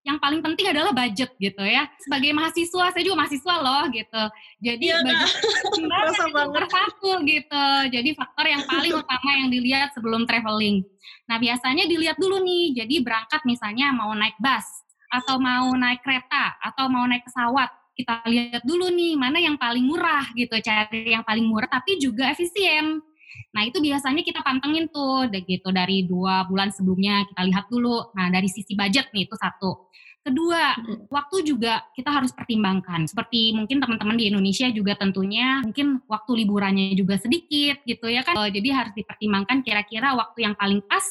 yang 0.00 0.16
paling 0.16 0.40
penting 0.40 0.72
adalah 0.72 0.96
budget 0.96 1.28
gitu 1.36 1.60
ya. 1.60 1.84
Sebagai 2.00 2.32
mahasiswa, 2.32 2.88
saya 2.88 3.02
juga 3.04 3.20
mahasiswa 3.20 3.54
loh 3.60 3.84
gitu. 3.92 4.22
Jadi 4.64 4.84
Kak, 4.96 5.02
budget 5.92 6.28
nomor 6.32 6.64
1 6.64 7.28
gitu. 7.28 7.66
Jadi 7.92 8.10
faktor 8.16 8.46
yang 8.48 8.62
paling 8.64 8.92
utama 9.04 9.30
yang 9.36 9.48
dilihat 9.52 9.92
sebelum 9.92 10.24
travelling. 10.24 10.80
Nah 11.28 11.36
biasanya 11.36 11.84
dilihat 11.84 12.16
dulu 12.16 12.40
nih, 12.40 12.80
jadi 12.80 12.94
berangkat 13.04 13.44
misalnya 13.44 13.92
mau 13.92 14.10
naik 14.16 14.40
bus, 14.40 14.66
atau 15.12 15.36
mau 15.36 15.68
naik 15.76 16.00
kereta, 16.00 16.56
atau 16.64 16.88
mau 16.88 17.04
naik 17.04 17.26
pesawat. 17.28 17.68
Kita 17.92 18.24
lihat 18.24 18.64
dulu 18.64 18.88
nih, 18.88 19.20
mana 19.20 19.36
yang 19.36 19.60
paling 19.60 19.84
murah 19.84 20.24
gitu, 20.32 20.56
cari 20.64 21.12
yang 21.12 21.26
paling 21.26 21.44
murah 21.44 21.68
tapi 21.68 22.00
juga 22.00 22.32
efisien. 22.32 23.04
Nah 23.56 23.62
itu 23.66 23.78
biasanya 23.82 24.22
kita 24.26 24.40
pantengin 24.46 24.86
tuh, 24.92 25.26
gitu 25.32 25.68
dari 25.74 26.06
2 26.06 26.46
bulan 26.50 26.70
sebelumnya 26.74 27.24
kita 27.30 27.42
lihat 27.50 27.64
dulu. 27.72 28.10
Nah 28.14 28.28
dari 28.32 28.46
sisi 28.50 28.74
budget 28.78 29.10
nih, 29.14 29.26
itu 29.28 29.36
1. 29.38 29.88
Kedua, 30.20 30.76
waktu 31.08 31.48
juga 31.48 31.80
kita 31.96 32.12
harus 32.12 32.28
pertimbangkan. 32.36 33.08
Seperti 33.08 33.56
mungkin 33.56 33.80
teman-teman 33.80 34.20
di 34.20 34.28
Indonesia 34.28 34.68
juga 34.68 34.92
tentunya 35.00 35.64
mungkin 35.64 36.04
waktu 36.12 36.44
liburannya 36.44 36.92
juga 36.92 37.16
sedikit 37.16 37.80
gitu 37.88 38.04
ya 38.12 38.20
kan, 38.20 38.36
eee, 38.36 38.52
jadi 38.60 38.68
harus 38.84 38.92
dipertimbangkan 39.00 39.64
kira-kira 39.64 40.12
waktu 40.12 40.44
yang 40.44 40.54
paling 40.60 40.84
pas 40.84 41.02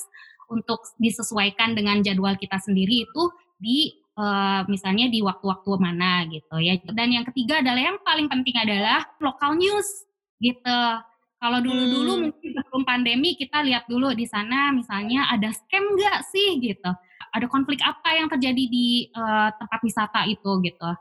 untuk 0.53 0.81
disesuaikan 1.01 1.73
dengan 1.73 2.05
jadwal 2.05 2.37
kita 2.37 2.61
sendiri 2.61 3.05
itu 3.09 3.23
di, 3.57 3.97
eee, 4.13 4.61
misalnya 4.69 5.09
di 5.09 5.25
waktu-waktu 5.25 5.71
mana 5.81 6.29
gitu 6.29 6.61
ya. 6.61 6.77
Dan 6.93 7.09
yang 7.09 7.25
ketiga 7.33 7.65
adalah 7.65 7.81
yang 7.81 7.97
paling 8.05 8.29
penting 8.29 8.55
adalah 8.61 9.01
local 9.25 9.57
news 9.57 9.89
gitu. 10.37 10.79
Kalau 11.39 11.63
dulu-dulu 11.63 12.13
Mmm. 12.19 12.23
mungkin 12.27 12.49
sebelum 12.51 12.83
pandemi 12.83 13.39
kita 13.39 13.63
lihat 13.63 13.87
dulu 13.87 14.11
di 14.11 14.27
sana 14.27 14.75
misalnya 14.75 15.31
ada 15.31 15.47
scam 15.55 15.95
nggak 15.95 16.19
sih 16.27 16.59
gitu, 16.59 16.91
ada 17.31 17.45
konflik 17.47 17.79
apa 17.79 18.19
yang 18.19 18.27
terjadi 18.27 18.63
di, 18.67 19.07
eee, 19.07 19.49
tempat 19.55 19.79
wisata 19.79 20.27
itu 20.27 20.51
gitu. 20.67 20.91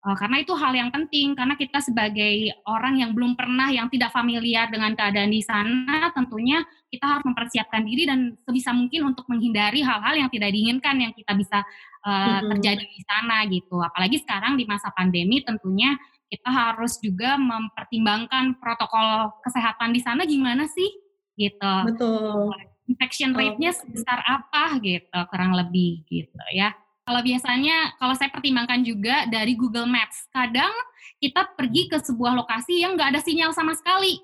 Uh, 0.00 0.16
karena 0.16 0.40
itu 0.40 0.56
hal 0.56 0.72
yang 0.72 0.88
penting 0.88 1.36
karena 1.36 1.52
kita 1.60 1.76
sebagai 1.84 2.56
orang 2.64 3.04
yang 3.04 3.12
belum 3.12 3.36
pernah 3.36 3.68
yang 3.68 3.84
tidak 3.92 4.08
familiar 4.16 4.64
dengan 4.72 4.96
keadaan 4.96 5.28
di 5.28 5.44
sana 5.44 6.08
tentunya 6.16 6.64
kita 6.88 7.04
harus 7.04 7.24
mempersiapkan 7.28 7.84
diri 7.84 8.08
dan 8.08 8.32
sebisa 8.48 8.72
mungkin 8.72 9.12
untuk 9.12 9.28
menghindari 9.28 9.84
hal-hal 9.84 10.16
yang 10.16 10.32
tidak 10.32 10.56
diinginkan 10.56 11.04
yang 11.04 11.12
kita 11.12 11.36
bisa 11.36 11.60
uh, 12.08 12.40
terjadi 12.48 12.80
di 12.80 13.00
sana 13.04 13.44
gitu. 13.52 13.76
Apalagi 13.76 14.24
sekarang 14.24 14.56
di 14.56 14.64
masa 14.64 14.88
pandemi 14.96 15.44
tentunya 15.44 15.92
kita 16.30 16.46
harus 16.46 16.96
juga 17.02 17.34
mempertimbangkan 17.34 18.56
protokol 18.62 19.34
kesehatan 19.42 19.90
di 19.90 20.00
sana 20.00 20.22
gimana 20.22 20.70
sih 20.70 20.90
gitu. 21.34 21.74
Betul. 21.90 22.54
Infection 22.86 23.34
rate-nya 23.34 23.74
sebesar 23.74 24.22
apa 24.22 24.78
gitu 24.78 25.18
kurang 25.30 25.58
lebih 25.58 26.06
gitu 26.06 26.44
ya. 26.54 26.70
Kalau 27.02 27.26
biasanya, 27.26 27.98
kalau 27.98 28.14
saya 28.14 28.30
pertimbangkan 28.30 28.86
juga 28.86 29.26
dari 29.26 29.58
Google 29.58 29.90
Maps, 29.90 30.30
kadang 30.30 30.70
kita 31.18 31.42
pergi 31.58 31.90
ke 31.90 31.98
sebuah 31.98 32.38
lokasi 32.38 32.86
yang 32.86 32.94
nggak 32.94 33.18
ada 33.18 33.20
sinyal 33.20 33.50
sama 33.50 33.74
sekali. 33.74 34.22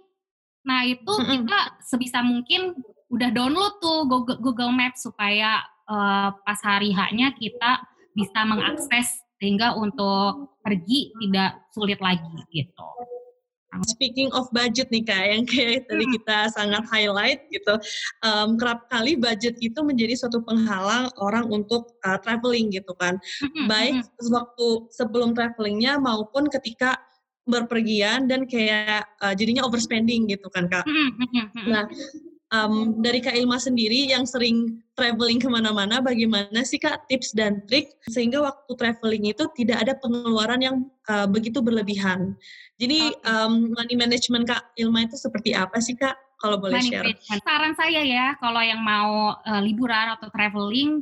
Nah 0.63 0.87
itu 0.87 1.13
kita 1.27 1.83
sebisa 1.83 2.23
mungkin 2.23 2.79
udah 3.11 3.31
download 3.35 3.83
tuh 3.83 4.07
Google, 4.07 4.39
Google 4.39 4.73
Maps 4.75 5.03
supaya 5.03 5.63
uh, 5.91 6.31
pas 6.43 6.61
hari 6.63 6.91
haknya 6.95 7.35
kita 7.35 7.83
bisa 8.15 8.41
mengakses 8.47 9.26
sehingga 9.41 9.77
untuk 9.77 10.57
pergi 10.65 11.13
tidak 11.21 11.61
sulit 11.73 12.01
lagi 12.01 12.37
gitu. 12.53 12.89
Speaking 13.85 14.33
of 14.33 14.49
budget 14.57 14.89
nih 14.89 15.05
kak, 15.05 15.21
yang 15.21 15.45
kayak 15.45 15.85
tadi 15.85 16.09
kita 16.09 16.49
sangat 16.49 16.81
highlight 16.89 17.45
gitu, 17.53 17.77
um, 18.25 18.57
kerap 18.57 18.89
kali 18.89 19.21
budget 19.21 19.53
itu 19.61 19.77
menjadi 19.85 20.17
suatu 20.17 20.41
penghalang 20.41 21.13
orang 21.21 21.45
untuk 21.53 21.93
uh, 22.09 22.17
traveling 22.25 22.73
gitu 22.73 22.97
kan, 22.97 23.21
baik 23.69 24.01
waktu 24.33 24.69
sebelum 24.97 25.37
travelingnya 25.37 26.01
maupun 26.01 26.49
ketika 26.49 26.97
berpergian 27.45 28.25
dan 28.25 28.49
kayak 28.49 29.05
uh, 29.21 29.37
jadinya 29.37 29.69
overspending 29.69 30.25
gitu 30.25 30.49
kan 30.49 30.73
kak. 30.73 30.89
Nah 31.69 31.85
um, 32.55 33.03
dari 33.03 33.19
Kak 33.19 33.35
Ilma 33.35 33.59
sendiri 33.59 34.11
yang 34.11 34.29
sering 34.29 34.83
traveling 34.95 35.43
ke 35.43 35.49
mana-mana, 35.51 35.99
bagaimana 35.99 36.63
sih 36.63 36.79
Kak 36.79 37.11
tips 37.11 37.35
dan 37.35 37.65
trik 37.67 37.91
sehingga 38.07 38.43
waktu 38.43 38.73
traveling 38.79 39.33
itu 39.33 39.45
tidak 39.59 39.83
ada 39.83 39.93
pengeluaran 39.99 40.61
yang 40.63 40.77
uh, 41.11 41.27
begitu 41.27 41.59
berlebihan. 41.59 42.39
Jadi 42.79 43.17
um, 43.27 43.73
money 43.73 43.97
management 43.97 44.47
Kak 44.47 44.77
Ilma 44.79 45.09
itu 45.09 45.17
seperti 45.19 45.57
apa 45.57 45.81
sih 45.83 45.97
Kak? 45.97 46.15
Kalau 46.37 46.61
boleh 46.61 46.79
money 46.79 46.93
share. 46.93 47.41
Saran 47.41 47.73
saya 47.75 48.05
ya, 48.05 48.37
kalau 48.37 48.61
yang 48.61 48.81
mau 48.85 49.33
uh, 49.41 49.63
liburan 49.65 50.13
atau 50.13 50.29
traveling, 50.29 51.01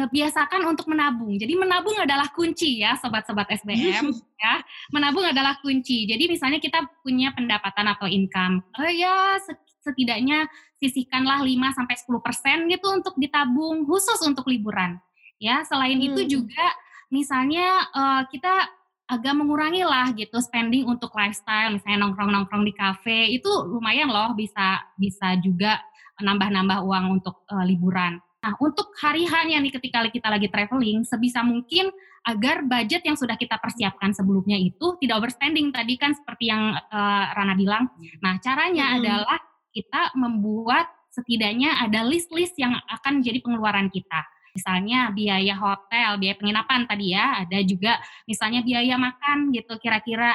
uh, 0.00 0.08
biasakan 0.08 0.64
untuk 0.64 0.88
menabung. 0.88 1.36
Jadi 1.36 1.52
menabung 1.60 1.96
adalah 2.00 2.32
kunci 2.32 2.80
ya, 2.80 2.96
sobat-sobat 2.96 3.52
SBM 3.52 4.08
ya. 4.44 4.54
Menabung 4.96 5.28
adalah 5.28 5.60
kunci. 5.60 6.08
Jadi 6.08 6.24
misalnya 6.24 6.56
kita 6.56 6.88
punya 7.04 7.36
pendapatan 7.36 7.92
atau 7.92 8.08
income, 8.08 8.64
oh 8.80 8.88
ya 8.88 9.36
setidaknya 9.80 10.48
sisihkanlah 10.80 11.44
5 11.44 11.76
sampai 11.76 11.96
10% 11.96 12.72
gitu 12.72 12.86
untuk 12.92 13.14
ditabung 13.16 13.84
khusus 13.84 14.20
untuk 14.24 14.48
liburan. 14.48 15.00
Ya, 15.40 15.64
selain 15.64 15.96
hmm. 15.96 16.08
itu 16.12 16.40
juga 16.40 16.66
misalnya 17.08 17.88
uh, 17.92 18.22
kita 18.28 18.68
agak 19.10 19.34
mengurangi 19.34 19.82
lah 19.82 20.14
gitu 20.14 20.38
spending 20.38 20.86
untuk 20.86 21.10
lifestyle, 21.18 21.74
misalnya 21.74 22.06
nongkrong-nongkrong 22.06 22.62
di 22.62 22.70
kafe 22.76 23.34
itu 23.34 23.50
lumayan 23.66 24.06
loh 24.06 24.36
bisa 24.38 24.86
bisa 24.94 25.34
juga 25.42 25.82
nambah-nambah 26.22 26.86
uang 26.86 27.18
untuk 27.18 27.42
uh, 27.50 27.66
liburan. 27.66 28.22
Nah, 28.40 28.56
untuk 28.56 28.96
hari 28.96 29.28
hanya 29.28 29.60
nih 29.60 29.72
ketika 29.76 30.00
kita 30.08 30.32
lagi 30.32 30.48
traveling, 30.48 31.04
sebisa 31.04 31.44
mungkin 31.44 31.92
agar 32.24 32.64
budget 32.64 33.04
yang 33.04 33.16
sudah 33.16 33.36
kita 33.36 33.56
persiapkan 33.60 34.12
sebelumnya 34.16 34.56
itu 34.56 34.96
tidak 35.00 35.24
overspending 35.24 35.72
tadi 35.72 35.96
kan 36.00 36.12
seperti 36.12 36.48
yang 36.48 36.72
uh, 36.72 37.24
Rana 37.36 37.52
bilang. 37.56 37.88
Nah, 38.24 38.40
caranya 38.40 38.92
hmm. 38.92 38.96
adalah 39.00 39.38
kita 39.70 40.14
membuat 40.18 40.90
setidaknya 41.10 41.82
ada 41.82 42.06
list-list 42.06 42.54
yang 42.58 42.74
akan 42.86 43.20
jadi 43.22 43.42
pengeluaran 43.42 43.90
kita. 43.90 44.22
Misalnya 44.50 45.14
biaya 45.14 45.54
hotel, 45.54 46.18
biaya 46.18 46.34
penginapan 46.38 46.86
tadi 46.86 47.14
ya, 47.14 47.46
ada 47.46 47.58
juga 47.62 47.98
misalnya 48.26 48.62
biaya 48.66 48.98
makan 48.98 49.54
gitu 49.54 49.78
kira-kira. 49.78 50.34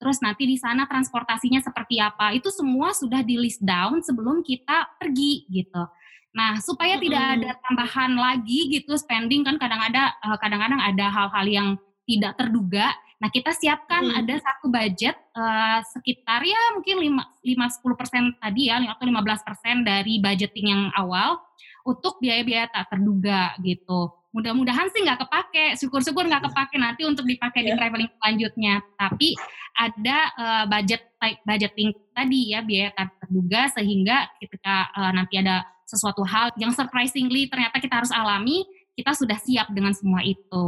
Terus 0.00 0.24
nanti 0.24 0.48
di 0.48 0.56
sana 0.56 0.88
transportasinya 0.88 1.60
seperti 1.60 2.00
apa, 2.00 2.32
itu 2.32 2.48
semua 2.48 2.96
sudah 2.96 3.20
di 3.20 3.36
list 3.36 3.60
down 3.60 4.00
sebelum 4.00 4.40
kita 4.40 4.96
pergi 4.96 5.44
gitu. 5.52 5.84
Nah, 6.32 6.56
supaya 6.62 6.96
mm 6.96 7.00
-hmm. 7.00 7.04
tidak 7.04 7.24
ada 7.36 7.50
tambahan 7.68 8.12
lagi 8.16 8.60
gitu 8.80 8.96
spending 8.96 9.44
kan 9.44 9.60
kadang 9.60 9.82
ada 9.82 10.14
eh, 10.24 10.38
kadang-kadang 10.40 10.80
ada 10.80 11.06
hal-hal 11.12 11.46
yang 11.48 11.68
tidak 12.08 12.32
terduga 12.40 12.96
Nah, 13.20 13.28
kita 13.28 13.52
siapkan 13.52 14.08
hmm. 14.08 14.18
ada 14.24 14.34
satu 14.40 14.72
budget 14.72 15.12
uh, 15.36 15.84
sekitar 15.92 16.40
ya 16.40 16.60
mungkin 16.72 17.20
5-10% 17.44 18.40
tadi 18.40 18.72
ya, 18.72 18.80
atau 18.80 19.04
15% 19.04 19.84
dari 19.84 20.16
budgeting 20.24 20.66
yang 20.72 20.82
awal 20.96 21.36
untuk 21.84 22.16
biaya-biaya 22.16 22.72
tak 22.72 22.88
terduga 22.96 23.52
gitu. 23.60 24.08
Mudah-mudahan 24.32 24.88
sih 24.94 25.04
nggak 25.04 25.20
kepake, 25.26 25.76
syukur-syukur 25.76 26.24
nggak 26.24 26.48
kepake 26.48 26.80
nanti 26.80 27.02
untuk 27.04 27.28
dipakai 27.28 27.60
yeah. 27.60 27.66
di 27.66 27.72
iya. 27.76 27.78
traveling 27.78 28.10
selanjutnya. 28.16 28.74
Tapi 28.96 29.28
ada 29.76 30.18
uh, 30.40 30.64
budget 30.64 31.02
budgeting 31.44 31.92
tadi 32.16 32.56
ya 32.56 32.64
biaya 32.64 32.88
tak 32.96 33.20
terduga 33.20 33.68
sehingga 33.76 34.32
ketika 34.40 34.88
uh, 34.96 35.12
nanti 35.12 35.36
ada 35.36 35.68
sesuatu 35.84 36.24
hal 36.24 36.56
yang 36.56 36.72
surprisingly 36.72 37.52
ternyata 37.52 37.76
kita 37.82 38.00
harus 38.00 38.14
alami, 38.14 38.64
kita 38.96 39.12
sudah 39.12 39.36
siap 39.36 39.68
dengan 39.76 39.92
semua 39.92 40.24
itu 40.24 40.64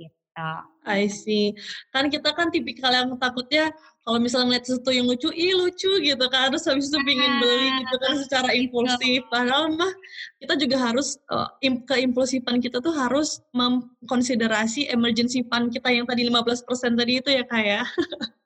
gitu 0.00 0.21
gitu. 0.32 0.70
I 0.82 1.06
see. 1.06 1.54
Kan 1.94 2.10
kita 2.10 2.34
kan 2.34 2.50
tipikal 2.50 2.90
yang 2.90 3.14
takutnya 3.14 3.70
kalau 4.02 4.18
misalnya 4.18 4.50
ngeliat 4.50 4.66
sesuatu 4.66 4.90
yang 4.90 5.06
lucu, 5.06 5.30
ih 5.30 5.54
lucu 5.54 6.02
gitu 6.02 6.26
kan, 6.26 6.50
terus 6.50 6.66
habis 6.66 6.90
itu 6.90 6.98
pingin 7.06 7.38
beli 7.38 7.70
gitu 7.86 7.96
kan 8.02 8.12
secara 8.18 8.50
impulsif. 8.50 9.22
Padahal 9.30 9.70
mah 9.78 9.94
kita 10.42 10.58
juga 10.58 10.90
harus, 10.90 11.22
uh, 11.30 11.46
im 11.62 11.86
keimpulsifan 11.86 12.58
kita 12.58 12.82
tuh 12.82 12.90
harus 12.90 13.38
mengkonsiderasi 13.54 14.90
emergency 14.90 15.46
fund 15.46 15.70
kita 15.70 15.86
yang 15.94 16.02
tadi 16.02 16.26
15% 16.26 16.98
tadi 16.98 17.22
itu 17.22 17.30
ya 17.30 17.44
Kak 17.46 17.62
ya? 17.62 17.82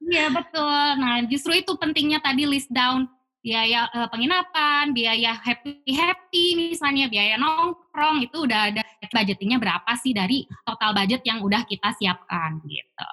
Iya 0.06 0.30
betul. 0.30 0.86
Nah 1.02 1.24
justru 1.26 1.56
itu 1.58 1.72
pentingnya 1.80 2.22
tadi 2.22 2.46
list 2.46 2.70
down 2.70 3.10
biaya 3.46 3.86
uh, 3.94 4.10
penginapan, 4.10 4.90
biaya 4.90 5.38
happy 5.38 5.86
happy 5.94 6.74
misalnya, 6.74 7.06
biaya 7.06 7.38
nongkrong 7.38 8.26
itu 8.26 8.42
udah 8.42 8.74
ada 8.74 8.82
budgetingnya 9.14 9.62
berapa 9.62 9.92
sih 10.02 10.10
dari 10.10 10.50
total 10.66 10.90
budget 10.98 11.22
yang 11.22 11.38
udah 11.46 11.62
kita 11.62 11.94
siapkan 11.94 12.58
gitu. 12.66 13.12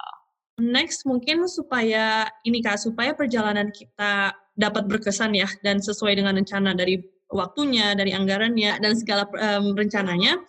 Next 0.58 1.06
mungkin 1.06 1.46
supaya 1.46 2.26
ini 2.42 2.66
kak 2.66 2.82
supaya 2.82 3.14
perjalanan 3.14 3.70
kita 3.70 4.34
dapat 4.58 4.90
berkesan 4.90 5.38
ya 5.38 5.50
dan 5.62 5.82
sesuai 5.82 6.18
dengan 6.18 6.38
rencana 6.38 6.74
dari 6.74 6.98
waktunya, 7.34 7.98
dari 7.98 8.14
anggarannya, 8.14 8.78
dan 8.78 8.94
segala 8.94 9.26
um, 9.34 9.74
rencananya, 9.74 10.40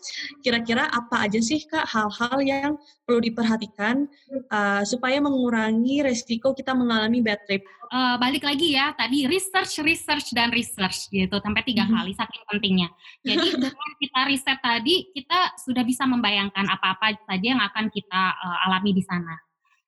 kira-kira 0.45 0.87
apa 0.93 1.25
aja 1.25 1.41
sih 1.41 1.65
Kak 1.65 1.89
hal-hal 1.89 2.37
yang 2.45 2.71
perlu 3.09 3.21
diperhatikan 3.25 4.05
uh, 4.53 4.85
supaya 4.85 5.21
mengurangi 5.21 6.05
resiko 6.05 6.53
kita 6.53 6.77
mengalami 6.77 7.25
bad 7.25 7.41
trip? 7.49 7.65
Uh, 7.89 8.17
balik 8.21 8.45
lagi 8.45 8.77
ya, 8.77 8.93
tadi 8.97 9.25
research, 9.25 9.81
research, 9.81 10.33
dan 10.37 10.53
research 10.53 11.09
gitu, 11.09 11.37
sampai 11.41 11.63
tiga 11.65 11.89
mm-hmm. 11.89 11.97
kali, 12.01 12.13
saking 12.13 12.45
pentingnya. 12.49 12.89
Jadi 13.25 13.47
dengan 13.65 13.91
kita 14.01 14.21
riset 14.29 14.59
tadi, 14.61 14.95
kita 15.17 15.57
sudah 15.65 15.85
bisa 15.85 16.05
membayangkan 16.05 16.69
apa-apa 16.69 17.17
saja 17.25 17.47
yang 17.57 17.63
akan 17.65 17.89
kita 17.89 18.23
uh, 18.37 18.67
alami 18.69 18.93
di 18.93 19.03
sana. 19.05 19.37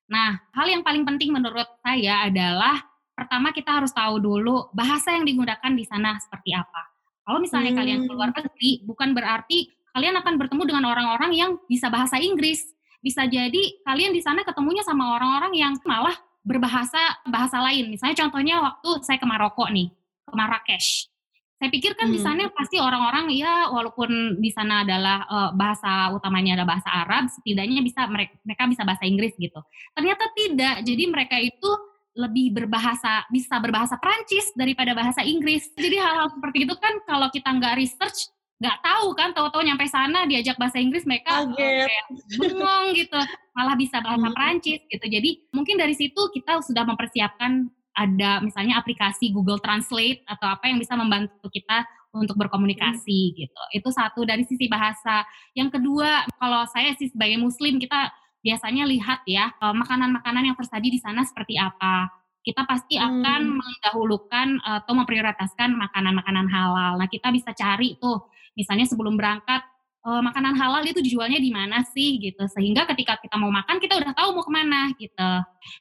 Nah, 0.06 0.38
hal 0.54 0.66
yang 0.70 0.86
paling 0.86 1.02
penting 1.02 1.34
menurut 1.34 1.66
saya 1.82 2.30
adalah 2.30 2.78
pertama 3.16 3.50
kita 3.56 3.80
harus 3.80 3.90
tahu 3.96 4.20
dulu 4.20 4.68
bahasa 4.76 5.16
yang 5.16 5.24
digunakan 5.24 5.72
di 5.72 5.84
sana 5.88 6.20
seperti 6.20 6.52
apa. 6.52 6.92
Kalau 7.24 7.42
misalnya 7.42 7.72
hmm. 7.74 7.80
kalian 7.80 8.00
keluar 8.06 8.30
negeri, 8.30 8.84
bukan 8.84 9.16
berarti 9.16 9.72
kalian 9.96 10.20
akan 10.20 10.34
bertemu 10.36 10.62
dengan 10.68 10.84
orang-orang 10.92 11.32
yang 11.32 11.50
bisa 11.66 11.88
bahasa 11.88 12.20
Inggris. 12.20 12.62
Bisa 13.00 13.24
jadi 13.24 13.82
kalian 13.82 14.12
di 14.12 14.20
sana 14.20 14.44
ketemunya 14.44 14.84
sama 14.84 15.16
orang-orang 15.16 15.56
yang 15.56 15.72
malah 15.88 16.14
berbahasa 16.46 17.00
bahasa 17.26 17.58
lain. 17.58 17.90
Misalnya 17.90 18.14
contohnya 18.22 18.62
waktu 18.62 19.02
saya 19.02 19.18
ke 19.18 19.26
Maroko 19.26 19.66
nih, 19.66 19.90
ke 20.22 20.34
Marrakesh. 20.36 21.10
Saya 21.56 21.72
pikir 21.72 21.96
kan 21.96 22.12
hmm. 22.12 22.14
di 22.14 22.20
sana 22.20 22.52
pasti 22.52 22.76
orang-orang 22.76 23.32
ya 23.32 23.72
walaupun 23.72 24.36
di 24.38 24.52
sana 24.52 24.84
adalah 24.84 25.24
uh, 25.24 25.50
bahasa 25.56 26.12
utamanya 26.12 26.60
adalah 26.60 26.76
bahasa 26.76 26.90
Arab, 26.92 27.32
setidaknya 27.32 27.80
bisa 27.80 28.04
mereka, 28.06 28.36
mereka 28.44 28.62
bisa 28.68 28.82
bahasa 28.84 29.08
Inggris 29.08 29.32
gitu. 29.40 29.56
Ternyata 29.96 30.24
tidak. 30.36 30.84
Jadi 30.84 31.04
mereka 31.08 31.40
itu 31.40 31.70
lebih 32.16 32.56
berbahasa 32.56 33.28
bisa 33.28 33.60
berbahasa 33.60 34.00
Prancis 34.00 34.48
daripada 34.56 34.96
bahasa 34.96 35.20
Inggris. 35.20 35.68
Jadi 35.76 36.00
hal-hal 36.00 36.32
seperti 36.32 36.64
itu 36.64 36.74
kan 36.80 36.94
kalau 37.04 37.28
kita 37.28 37.52
nggak 37.52 37.76
research 37.76 38.32
nggak 38.56 38.80
tahu 38.80 39.12
kan 39.12 39.36
tahu-tahu 39.36 39.60
nyampe 39.68 39.84
sana 39.84 40.24
diajak 40.24 40.56
bahasa 40.56 40.80
Inggris 40.80 41.04
mereka 41.04 41.44
oh, 41.44 41.52
kayak 41.52 41.92
bengong 42.40 42.96
gitu. 42.96 43.20
Malah 43.52 43.76
bisa 43.76 44.00
bahasa 44.00 44.32
Prancis 44.32 44.80
gitu. 44.88 45.04
Jadi 45.04 45.44
mungkin 45.52 45.76
dari 45.76 45.92
situ 45.92 46.32
kita 46.32 46.64
sudah 46.64 46.88
mempersiapkan 46.88 47.68
ada 47.96 48.40
misalnya 48.44 48.80
aplikasi 48.80 49.32
Google 49.32 49.60
Translate 49.60 50.24
atau 50.28 50.52
apa 50.52 50.68
yang 50.68 50.80
bisa 50.80 50.96
membantu 50.96 51.48
kita 51.52 51.84
untuk 52.16 52.36
berkomunikasi 52.40 53.20
hmm. 53.32 53.34
gitu. 53.44 53.62
Itu 53.76 53.88
satu 53.92 54.24
dari 54.24 54.44
sisi 54.48 54.68
bahasa. 54.72 55.24
Yang 55.52 55.80
kedua 55.80 56.24
kalau 56.40 56.64
saya 56.72 56.96
sih 56.96 57.12
sebagai 57.12 57.36
muslim 57.36 57.76
kita 57.76 58.08
biasanya 58.46 58.86
lihat 58.86 59.26
ya 59.26 59.50
uh, 59.58 59.74
makanan-makanan 59.74 60.46
yang 60.46 60.56
tersaji 60.56 60.94
di 60.94 61.00
sana 61.02 61.26
seperti 61.26 61.58
apa. 61.58 62.06
Kita 62.46 62.62
pasti 62.62 62.94
akan 62.94 63.42
hmm. 63.42 63.58
mendahulukan 63.58 64.48
atau 64.62 64.94
memprioritaskan 64.94 65.74
makanan-makanan 65.74 66.46
halal. 66.46 66.94
Nah, 66.94 67.10
kita 67.10 67.34
bisa 67.34 67.50
cari 67.50 67.98
tuh 67.98 68.30
misalnya 68.54 68.86
sebelum 68.86 69.18
berangkat 69.18 69.66
uh, 70.06 70.22
makanan 70.22 70.54
halal 70.54 70.86
itu 70.86 71.02
dijualnya 71.02 71.42
di 71.42 71.50
mana 71.50 71.82
sih 71.82 72.22
gitu 72.22 72.46
sehingga 72.46 72.86
ketika 72.94 73.18
kita 73.18 73.34
mau 73.34 73.50
makan 73.50 73.82
kita 73.82 73.98
udah 73.98 74.14
tahu 74.14 74.38
mau 74.38 74.44
ke 74.46 74.52
mana 74.54 74.80
gitu 74.94 75.30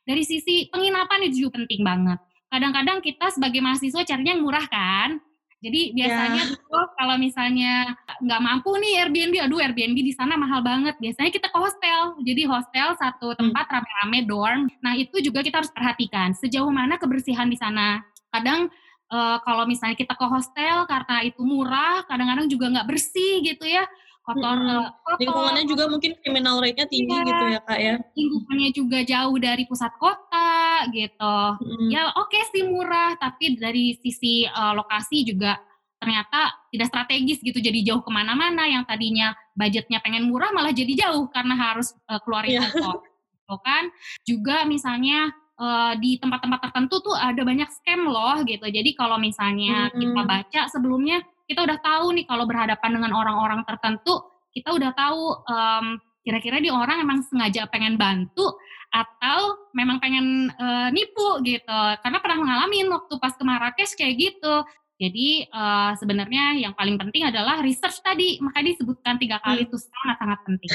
dari 0.04 0.24
sisi 0.26 0.68
penginapan 0.74 1.30
itu 1.30 1.48
juga 1.48 1.62
penting 1.62 1.86
banget 1.86 2.20
kadang-kadang 2.50 3.00
kita 3.06 3.30
sebagai 3.30 3.62
mahasiswa 3.62 4.02
carinya 4.02 4.34
yang 4.34 4.44
murah 4.44 4.66
kan 4.66 5.22
jadi 5.66 5.82
biasanya 5.98 6.44
yeah. 6.46 6.62
tuh 6.62 6.86
kalau 6.94 7.16
misalnya 7.18 7.74
nggak 8.22 8.42
mampu 8.46 8.70
nih 8.78 9.02
Airbnb, 9.02 9.36
aduh 9.50 9.58
Airbnb 9.58 9.98
di 9.98 10.14
sana 10.14 10.38
mahal 10.38 10.62
banget. 10.62 10.94
Biasanya 11.02 11.34
kita 11.34 11.50
ke 11.50 11.58
hostel. 11.58 12.22
Jadi 12.22 12.46
hostel 12.46 12.94
satu 13.02 13.34
hmm. 13.34 13.40
tempat 13.42 13.66
rame-rame 13.74 14.20
dorm. 14.30 14.62
Nah 14.86 14.94
itu 14.94 15.18
juga 15.26 15.42
kita 15.42 15.66
harus 15.66 15.74
perhatikan 15.74 16.38
sejauh 16.38 16.70
mana 16.70 17.02
kebersihan 17.02 17.50
di 17.50 17.58
sana. 17.58 18.06
Kadang 18.30 18.70
uh, 19.10 19.42
kalau 19.42 19.66
misalnya 19.66 19.98
kita 19.98 20.14
ke 20.14 20.26
hostel 20.30 20.86
karena 20.86 21.26
itu 21.26 21.42
murah, 21.42 22.06
kadang-kadang 22.06 22.46
juga 22.46 22.70
nggak 22.70 22.86
bersih 22.86 23.42
gitu 23.42 23.66
ya 23.66 23.90
kotor, 24.26 24.58
hmm. 24.58 24.90
kotor 25.06 25.18
lingkungannya 25.22 25.64
juga 25.70 25.84
mungkin 25.86 26.12
criminal 26.18 26.58
rate-nya 26.58 26.88
tinggi 26.90 27.14
ya, 27.14 27.26
gitu 27.30 27.46
ya 27.46 27.60
kak 27.62 27.80
ya 27.80 27.96
lingkungannya 28.18 28.70
juga 28.74 29.00
jauh 29.06 29.38
dari 29.38 29.64
pusat 29.70 29.94
kota 30.02 30.65
gitu 30.92 31.38
hmm. 31.62 31.90
ya 31.92 32.12
oke 32.16 32.32
okay 32.32 32.44
sih 32.52 32.64
murah 32.68 33.16
tapi 33.18 33.58
dari 33.60 33.98
sisi 34.00 34.46
uh, 34.48 34.74
lokasi 34.76 35.26
juga 35.28 35.58
ternyata 35.96 36.54
tidak 36.70 36.92
strategis 36.92 37.40
gitu 37.42 37.58
jadi 37.58 37.80
jauh 37.82 38.04
ke 38.04 38.12
mana-mana 38.12 38.68
yang 38.68 38.84
tadinya 38.84 39.34
budgetnya 39.56 40.04
pengen 40.04 40.28
murah 40.28 40.52
malah 40.52 40.76
jadi 40.76 41.08
jauh 41.08 41.32
karena 41.32 41.56
harus 41.56 41.96
uh, 42.12 42.20
keluarin 42.22 42.60
yeah. 42.60 42.68
ongkos 42.68 43.02
gitu 43.32 43.56
kan 43.64 43.84
juga 44.28 44.58
misalnya 44.68 45.32
uh, 45.58 45.94
di 45.98 46.20
tempat-tempat 46.20 46.70
tertentu 46.70 47.00
tuh 47.00 47.16
ada 47.16 47.42
banyak 47.42 47.70
scam 47.72 48.06
loh 48.06 48.44
gitu 48.44 48.68
jadi 48.68 48.90
kalau 48.94 49.18
misalnya 49.18 49.90
hmm. 49.90 49.98
kita 49.98 50.22
baca 50.28 50.62
sebelumnya 50.70 51.24
kita 51.46 51.62
udah 51.62 51.78
tahu 51.82 52.06
nih 52.18 52.26
kalau 52.26 52.46
berhadapan 52.50 52.90
dengan 52.98 53.12
orang-orang 53.14 53.62
tertentu, 53.70 54.26
kita 54.50 54.74
udah 54.74 54.92
tahu 54.98 55.24
um, 55.46 55.86
kira-kira 56.26 56.58
di 56.58 56.74
orang 56.74 57.06
emang 57.06 57.22
sengaja 57.22 57.70
pengen 57.70 58.02
bantu 58.02 58.58
atau 58.96 59.68
memang 59.76 60.00
pengen 60.00 60.48
uh, 60.56 60.88
nipu 60.96 61.44
gitu. 61.44 61.68
Karena 62.00 62.24
pernah 62.24 62.40
mengalami 62.40 62.88
waktu 62.88 63.14
pas 63.20 63.36
ke 63.36 63.44
Marrakesh 63.44 64.00
kayak 64.00 64.16
gitu. 64.16 64.56
Jadi 64.96 65.52
uh, 65.52 65.92
sebenarnya 66.00 66.56
yang 66.56 66.72
paling 66.72 66.96
penting 66.96 67.28
adalah 67.28 67.60
research 67.60 68.00
tadi, 68.00 68.40
maka 68.40 68.64
disebutkan 68.64 69.20
tiga 69.20 69.44
kali 69.44 69.64
hmm. 69.64 69.68
itu 69.68 69.76
sangat-sangat 69.76 70.40
penting. 70.48 70.72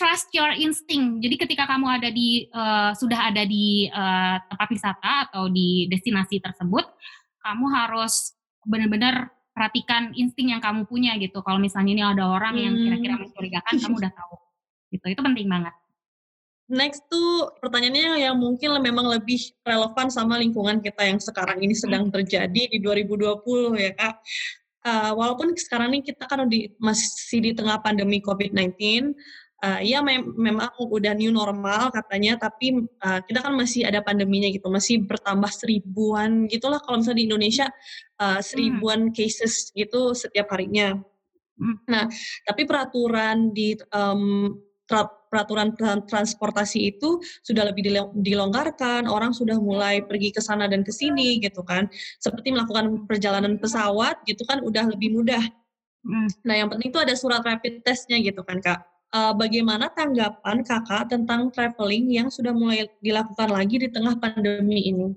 Trust 0.00 0.32
your 0.32 0.56
instinct. 0.56 1.20
Jadi 1.20 1.36
ketika 1.36 1.68
kamu 1.68 2.00
ada 2.00 2.08
di 2.08 2.48
uh, 2.48 2.96
sudah 2.96 3.28
ada 3.28 3.44
di 3.44 3.84
uh, 3.92 4.40
tempat 4.48 4.68
wisata 4.72 5.12
atau 5.28 5.52
di 5.52 5.84
destinasi 5.92 6.40
tersebut, 6.40 6.88
kamu 7.44 7.68
harus 7.68 8.32
benar-benar 8.64 9.28
perhatikan 9.52 10.16
insting 10.16 10.56
yang 10.56 10.64
kamu 10.64 10.88
punya 10.88 11.20
gitu. 11.20 11.44
Kalau 11.44 11.60
misalnya 11.60 11.92
ini 11.92 12.00
ada 12.00 12.32
orang 12.32 12.56
hmm. 12.56 12.64
yang 12.64 12.74
kira-kira 12.80 13.14
mencurigakan, 13.20 13.76
kamu 13.76 13.94
udah 14.00 14.12
tahu. 14.16 14.34
Gitu, 14.88 15.04
itu 15.04 15.20
penting 15.20 15.46
banget. 15.52 15.74
Next 16.70 17.02
tuh 17.10 17.50
pertanyaannya 17.58 18.30
yang 18.30 18.38
mungkin 18.38 18.78
memang 18.78 19.10
lebih 19.10 19.42
relevan 19.66 20.06
sama 20.06 20.38
lingkungan 20.38 20.78
kita 20.78 21.02
yang 21.02 21.18
sekarang 21.18 21.58
ini 21.58 21.74
sedang 21.74 22.06
hmm. 22.06 22.14
terjadi 22.14 22.62
di 22.70 22.78
2020 22.78 23.74
ya 23.74 23.92
kak. 23.98 24.14
Uh, 24.80 25.12
walaupun 25.18 25.52
sekarang 25.58 25.92
ini 25.92 26.00
kita 26.06 26.24
kan 26.30 26.46
di, 26.46 26.70
masih 26.78 27.42
di 27.42 27.52
tengah 27.52 27.82
pandemi 27.82 28.22
COVID-19, 28.22 28.78
uh, 29.66 29.80
ya 29.82 29.98
mem 30.00 30.30
memang 30.38 30.70
udah 30.78 31.12
new 31.18 31.34
normal 31.34 31.90
katanya, 31.90 32.38
tapi 32.38 32.86
uh, 33.02 33.20
kita 33.26 33.44
kan 33.44 33.52
masih 33.58 33.84
ada 33.84 34.00
pandeminya 34.00 34.48
gitu, 34.48 34.70
masih 34.70 35.04
bertambah 35.04 35.50
seribuan 35.52 36.46
gitulah 36.48 36.78
kalau 36.80 37.02
misalnya 37.02 37.18
di 37.18 37.26
Indonesia 37.28 37.66
uh, 38.22 38.40
seribuan 38.40 39.10
hmm. 39.10 39.12
cases 39.12 39.74
gitu 39.74 40.14
setiap 40.14 40.48
harinya. 40.54 40.96
Hmm. 41.60 41.76
Nah, 41.90 42.08
tapi 42.48 42.64
peraturan 42.64 43.52
di 43.52 43.76
um, 43.92 44.54
peraturan 45.30 45.72
transportasi 46.04 46.90
itu 46.90 47.22
sudah 47.46 47.70
lebih 47.70 47.86
dilonggarkan, 48.18 49.06
orang 49.06 49.30
sudah 49.30 49.56
mulai 49.56 50.02
pergi 50.02 50.34
ke 50.34 50.42
sana 50.42 50.66
dan 50.66 50.82
ke 50.82 50.90
sini 50.90 51.38
gitu 51.38 51.62
kan. 51.62 51.86
Seperti 52.18 52.50
melakukan 52.50 53.06
perjalanan 53.06 53.56
pesawat 53.56 54.20
gitu 54.26 54.42
kan 54.44 54.60
udah 54.60 54.90
lebih 54.90 55.14
mudah. 55.14 55.42
Hmm. 56.02 56.28
Nah, 56.42 56.54
yang 56.58 56.68
penting 56.68 56.90
itu 56.90 56.98
ada 56.98 57.14
surat 57.14 57.40
rapid 57.46 57.86
testnya 57.86 58.18
gitu 58.18 58.42
kan, 58.42 58.58
Kak 58.58 58.90
uh, 59.14 59.32
bagaimana 59.34 59.90
tanggapan 59.92 60.62
kakak 60.62 61.10
tentang 61.10 61.50
traveling 61.50 62.10
yang 62.10 62.28
sudah 62.30 62.54
mulai 62.54 62.86
dilakukan 63.02 63.50
lagi 63.50 63.76
di 63.82 63.88
tengah 63.90 64.16
pandemi 64.18 64.90
ini? 64.90 65.10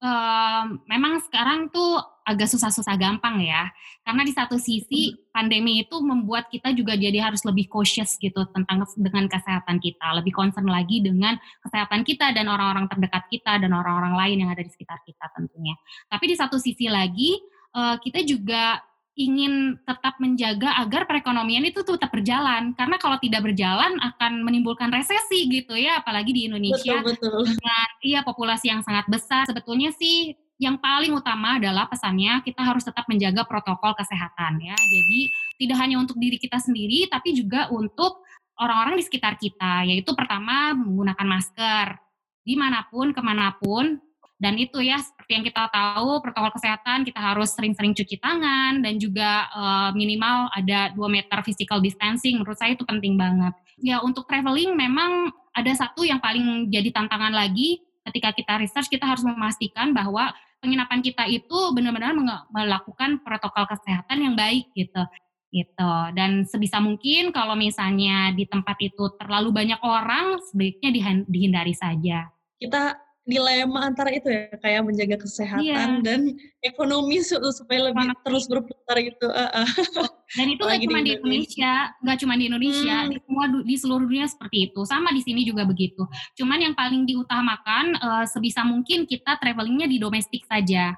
Uh, 0.00 0.80
memang 0.88 1.20
sekarang 1.28 1.68
tuh 1.68 2.00
agak 2.24 2.48
susah-susah 2.48 2.96
gampang 2.96 3.44
ya, 3.44 3.68
karena 4.00 4.24
di 4.24 4.32
satu 4.32 4.56
sisi 4.56 5.12
hmm. 5.12 5.28
pandemi 5.28 5.84
itu 5.84 5.92
membuat 6.00 6.48
kita 6.48 6.72
juga 6.72 6.96
jadi 6.96 7.20
harus 7.20 7.44
lebih 7.44 7.68
cautious 7.68 8.16
gitu 8.16 8.48
tentang 8.48 8.80
dengan 8.96 9.28
kesehatan 9.28 9.76
kita, 9.76 10.16
lebih 10.16 10.32
concern 10.32 10.64
lagi 10.72 11.04
dengan 11.04 11.36
kesehatan 11.60 12.00
kita 12.08 12.32
dan 12.32 12.48
orang-orang 12.48 12.88
terdekat 12.88 13.28
kita 13.28 13.60
dan 13.60 13.76
orang-orang 13.76 14.16
lain 14.16 14.36
yang 14.40 14.50
ada 14.56 14.64
di 14.64 14.72
sekitar 14.72 15.04
kita 15.04 15.28
tentunya. 15.36 15.76
Tapi 16.08 16.24
di 16.32 16.36
satu 16.40 16.56
sisi 16.56 16.88
lagi 16.88 17.36
uh, 17.76 18.00
kita 18.00 18.24
juga 18.24 18.80
ingin 19.18 19.76
tetap 19.82 20.16
menjaga 20.22 20.80
agar 20.80 21.04
perekonomian 21.04 21.66
itu 21.66 21.82
tetap 21.82 22.08
berjalan. 22.14 22.72
Karena 22.78 22.96
kalau 22.96 23.18
tidak 23.18 23.42
berjalan 23.44 23.98
akan 23.98 24.46
menimbulkan 24.46 24.88
resesi 24.88 25.50
gitu 25.50 25.74
ya 25.74 26.00
apalagi 26.00 26.30
di 26.30 26.46
Indonesia. 26.46 27.02
Betul, 27.02 27.44
betul. 27.44 27.56
dengan 27.58 27.88
iya 28.00 28.20
populasi 28.22 28.70
yang 28.70 28.80
sangat 28.86 29.10
besar. 29.10 29.44
Sebetulnya 29.50 29.90
sih 29.96 30.32
yang 30.60 30.76
paling 30.76 31.16
utama 31.16 31.56
adalah 31.56 31.88
pesannya 31.88 32.44
kita 32.44 32.60
harus 32.60 32.84
tetap 32.84 33.08
menjaga 33.08 33.44
protokol 33.48 33.96
kesehatan 33.96 34.60
ya. 34.62 34.76
Jadi 34.76 35.20
tidak 35.66 35.76
hanya 35.80 35.96
untuk 35.98 36.16
diri 36.20 36.36
kita 36.38 36.60
sendiri 36.60 37.08
tapi 37.10 37.34
juga 37.34 37.68
untuk 37.72 38.22
orang-orang 38.60 39.00
di 39.00 39.04
sekitar 39.04 39.36
kita. 39.36 39.84
Yaitu 39.88 40.14
pertama 40.14 40.72
menggunakan 40.76 41.26
masker. 41.26 41.98
Di 42.40 42.56
mana 42.56 42.88
pun 42.88 43.12
ke 43.12 43.20
mana 43.20 43.52
pun 43.58 44.00
dan 44.40 44.56
itu 44.56 44.80
ya 44.80 44.96
seperti 44.96 45.36
yang 45.36 45.44
kita 45.44 45.68
tahu 45.68 46.24
protokol 46.24 46.48
kesehatan 46.56 47.04
kita 47.04 47.20
harus 47.20 47.52
sering-sering 47.52 47.92
cuci 47.92 48.16
tangan 48.16 48.80
dan 48.80 48.96
juga 48.96 49.44
uh, 49.52 49.90
minimal 49.92 50.48
ada 50.56 50.88
2 50.96 50.96
meter 51.12 51.38
physical 51.44 51.84
distancing 51.84 52.40
menurut 52.40 52.56
saya 52.56 52.72
itu 52.72 52.88
penting 52.88 53.20
banget. 53.20 53.52
Ya 53.84 54.00
untuk 54.00 54.24
traveling 54.24 54.72
memang 54.72 55.28
ada 55.52 55.72
satu 55.76 56.08
yang 56.08 56.24
paling 56.24 56.72
jadi 56.72 56.88
tantangan 56.88 57.36
lagi 57.36 57.84
ketika 58.08 58.32
kita 58.32 58.64
research 58.64 58.88
kita 58.88 59.04
harus 59.04 59.20
memastikan 59.20 59.92
bahwa 59.92 60.32
penginapan 60.64 61.04
kita 61.04 61.28
itu 61.28 61.58
benar-benar 61.76 62.16
melakukan 62.48 63.20
protokol 63.20 63.68
kesehatan 63.68 64.24
yang 64.24 64.34
baik 64.40 64.72
gitu 64.72 65.04
gitu 65.50 65.94
dan 66.14 66.46
sebisa 66.46 66.78
mungkin 66.78 67.34
kalau 67.34 67.58
misalnya 67.58 68.30
di 68.30 68.46
tempat 68.46 68.78
itu 68.78 69.18
terlalu 69.18 69.50
banyak 69.50 69.82
orang 69.84 70.40
sebaiknya 70.48 70.96
dihindari 71.26 71.74
saja. 71.74 72.30
Kita 72.56 73.09
dilema 73.30 73.86
antara 73.86 74.10
itu 74.10 74.26
ya 74.26 74.50
kayak 74.58 74.82
menjaga 74.82 75.16
kesehatan 75.22 75.62
iya. 75.62 76.02
dan 76.02 76.34
ekonomi 76.60 77.22
supaya 77.22 77.88
lebih 77.88 78.10
terus 78.26 78.50
berputar 78.50 78.98
gitu. 78.98 79.30
Uh, 79.30 79.64
uh. 79.64 79.68
Dan 80.38 80.46
itu 80.46 80.62
nggak 80.62 80.82
cuma 80.86 80.98
di 81.02 81.10
Indonesia, 81.18 81.72
nggak 82.02 82.18
cuma 82.22 82.34
di 82.38 82.44
Indonesia, 82.46 82.96
hmm. 83.02 83.10
di 83.10 83.16
semua 83.18 83.44
di 83.66 83.76
seluruh 83.78 84.06
dunia 84.06 84.26
seperti 84.30 84.70
itu. 84.70 84.80
Sama 84.86 85.10
di 85.10 85.22
sini 85.22 85.42
juga 85.42 85.66
begitu. 85.66 86.06
Cuman 86.38 86.58
yang 86.58 86.74
paling 86.74 87.02
diutamakan 87.06 87.98
uh, 87.98 88.24
sebisa 88.26 88.62
mungkin 88.62 89.06
kita 89.06 89.38
travelingnya 89.38 89.90
di 89.90 89.98
domestik 89.98 90.46
saja 90.46 90.94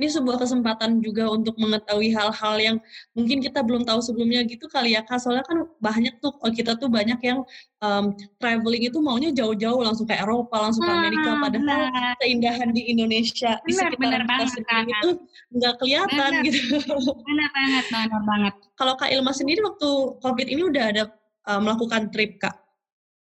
ini 0.00 0.06
sebuah 0.10 0.40
kesempatan 0.40 0.98
juga 1.04 1.30
untuk 1.30 1.54
mengetahui 1.60 2.10
hal-hal 2.10 2.54
yang 2.58 2.76
mungkin 3.12 3.38
kita 3.44 3.60
belum 3.60 3.84
tahu 3.84 4.00
sebelumnya 4.00 4.42
gitu 4.48 4.66
kali 4.66 4.96
ya 4.96 5.04
kak. 5.04 5.20
Soalnya 5.20 5.44
kan 5.46 5.68
banyak 5.78 6.18
tuh 6.18 6.34
kita 6.50 6.74
tuh 6.80 6.88
banyak 6.88 7.20
yang 7.22 7.44
um, 7.84 8.16
traveling 8.40 8.88
itu 8.88 8.98
maunya 8.98 9.30
jauh-jauh 9.30 9.84
langsung 9.84 10.08
ke 10.08 10.16
Eropa 10.16 10.56
langsung 10.58 10.82
ke 10.82 10.92
Amerika. 10.92 11.30
Hmm, 11.36 11.42
padahal 11.44 11.66
bener. 11.66 12.14
keindahan 12.24 12.68
di 12.72 12.82
Indonesia 12.88 13.60
bener, 13.62 13.68
di 13.68 13.72
sekitar 13.76 14.20
kita 14.24 14.44
sendiri 14.48 14.90
itu 14.90 15.10
nggak 15.54 15.74
kelihatan 15.78 16.30
bener. 16.40 16.46
gitu. 16.48 16.76
Benar 17.24 17.48
banget 17.52 17.84
benar 17.92 18.22
banget. 18.24 18.54
Kalau 18.74 18.92
kak 18.96 19.10
Ilma 19.12 19.32
sendiri 19.36 19.60
waktu 19.62 19.90
covid 20.24 20.46
ini 20.48 20.62
udah 20.66 20.84
ada 20.90 21.02
uh, 21.46 21.60
melakukan 21.60 22.08
trip 22.10 22.40
kak 22.40 22.63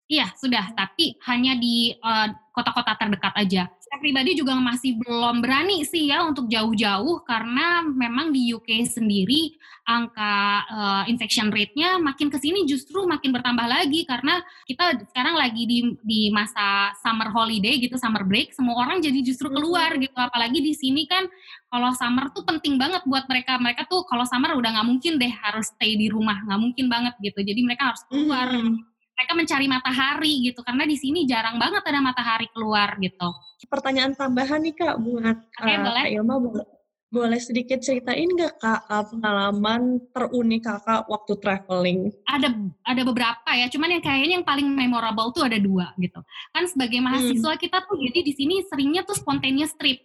Iya, 0.04 0.28
sudah, 0.36 0.76
tapi 0.76 1.16
hanya 1.24 1.56
di 1.56 1.96
uh, 1.96 2.28
kota-kota 2.52 2.92
terdekat 3.00 3.32
aja. 3.40 3.64
Saya 3.80 3.98
pribadi 4.04 4.36
juga 4.36 4.52
masih 4.52 5.00
belum 5.00 5.40
berani 5.40 5.80
sih 5.80 6.12
ya 6.12 6.20
untuk 6.28 6.44
jauh-jauh 6.44 7.24
karena 7.24 7.80
memang 7.88 8.28
di 8.28 8.52
UK 8.52 8.84
sendiri 8.84 9.56
angka 9.88 10.34
uh, 10.68 11.02
infection 11.08 11.48
rate-nya 11.48 11.96
makin 11.96 12.28
ke 12.28 12.36
sini 12.36 12.68
justru 12.68 13.08
makin 13.08 13.32
bertambah 13.32 13.64
lagi 13.64 14.04
karena 14.04 14.44
kita 14.68 15.08
sekarang 15.08 15.40
lagi 15.40 15.64
di 15.64 15.96
di 16.04 16.28
masa 16.28 16.92
summer 17.00 17.32
holiday 17.32 17.80
gitu, 17.80 17.96
summer 17.96 18.28
break, 18.28 18.52
semua 18.52 18.84
orang 18.84 19.00
jadi 19.00 19.24
justru 19.24 19.48
keluar 19.48 19.96
gitu. 19.96 20.20
Apalagi 20.20 20.60
di 20.60 20.76
sini 20.76 21.08
kan 21.08 21.24
kalau 21.72 21.96
summer 21.96 22.28
tuh 22.36 22.44
penting 22.44 22.76
banget 22.76 23.00
buat 23.08 23.24
mereka. 23.24 23.56
Mereka 23.56 23.88
tuh 23.88 24.04
kalau 24.04 24.28
summer 24.28 24.52
udah 24.52 24.68
nggak 24.68 24.88
mungkin 24.88 25.16
deh 25.16 25.32
harus 25.32 25.72
stay 25.72 25.96
di 25.96 26.12
rumah, 26.12 26.44
nggak 26.44 26.60
mungkin 26.60 26.92
banget 26.92 27.16
gitu. 27.24 27.40
Jadi 27.40 27.60
mereka 27.64 27.96
harus 27.96 28.04
keluar. 28.04 28.52
Mm 28.52 28.68
-hmm 28.68 28.93
mereka 29.14 29.32
mencari 29.38 29.66
matahari 29.70 30.34
gitu 30.50 30.60
karena 30.66 30.84
di 30.84 30.96
sini 30.98 31.22
jarang 31.24 31.56
banget 31.56 31.86
ada 31.86 32.00
matahari 32.02 32.50
keluar 32.50 32.98
gitu. 32.98 33.30
Pertanyaan 33.70 34.12
tambahan 34.12 34.60
nih 34.60 34.74
kak 34.74 34.98
buat 35.00 35.38
okay, 35.56 35.78
uh, 35.78 35.94
Kak 35.94 36.10
Ilma 36.10 36.36
boleh 36.42 36.66
boleh 37.14 37.38
sedikit 37.38 37.78
ceritain 37.78 38.26
nggak 38.26 38.58
kak 38.58 38.80
uh, 38.90 39.06
pengalaman 39.06 40.02
terunik 40.10 40.66
kakak 40.66 41.06
waktu 41.06 41.38
traveling? 41.38 42.10
Ada 42.26 42.50
ada 42.82 43.02
beberapa 43.06 43.50
ya, 43.54 43.70
cuman 43.70 43.94
yang 43.94 44.02
kayaknya 44.02 44.34
yang 44.42 44.46
paling 44.46 44.66
memorable 44.66 45.30
tuh 45.30 45.46
ada 45.46 45.62
dua 45.62 45.94
gitu. 46.02 46.18
Kan 46.50 46.66
sebagai 46.66 46.98
mahasiswa 46.98 47.54
hmm. 47.54 47.62
kita 47.62 47.86
tuh 47.86 47.96
jadi 48.02 48.18
di 48.26 48.32
sini 48.34 48.66
seringnya 48.66 49.06
tuh 49.06 49.14
spontaneous 49.14 49.70
trip. 49.78 50.02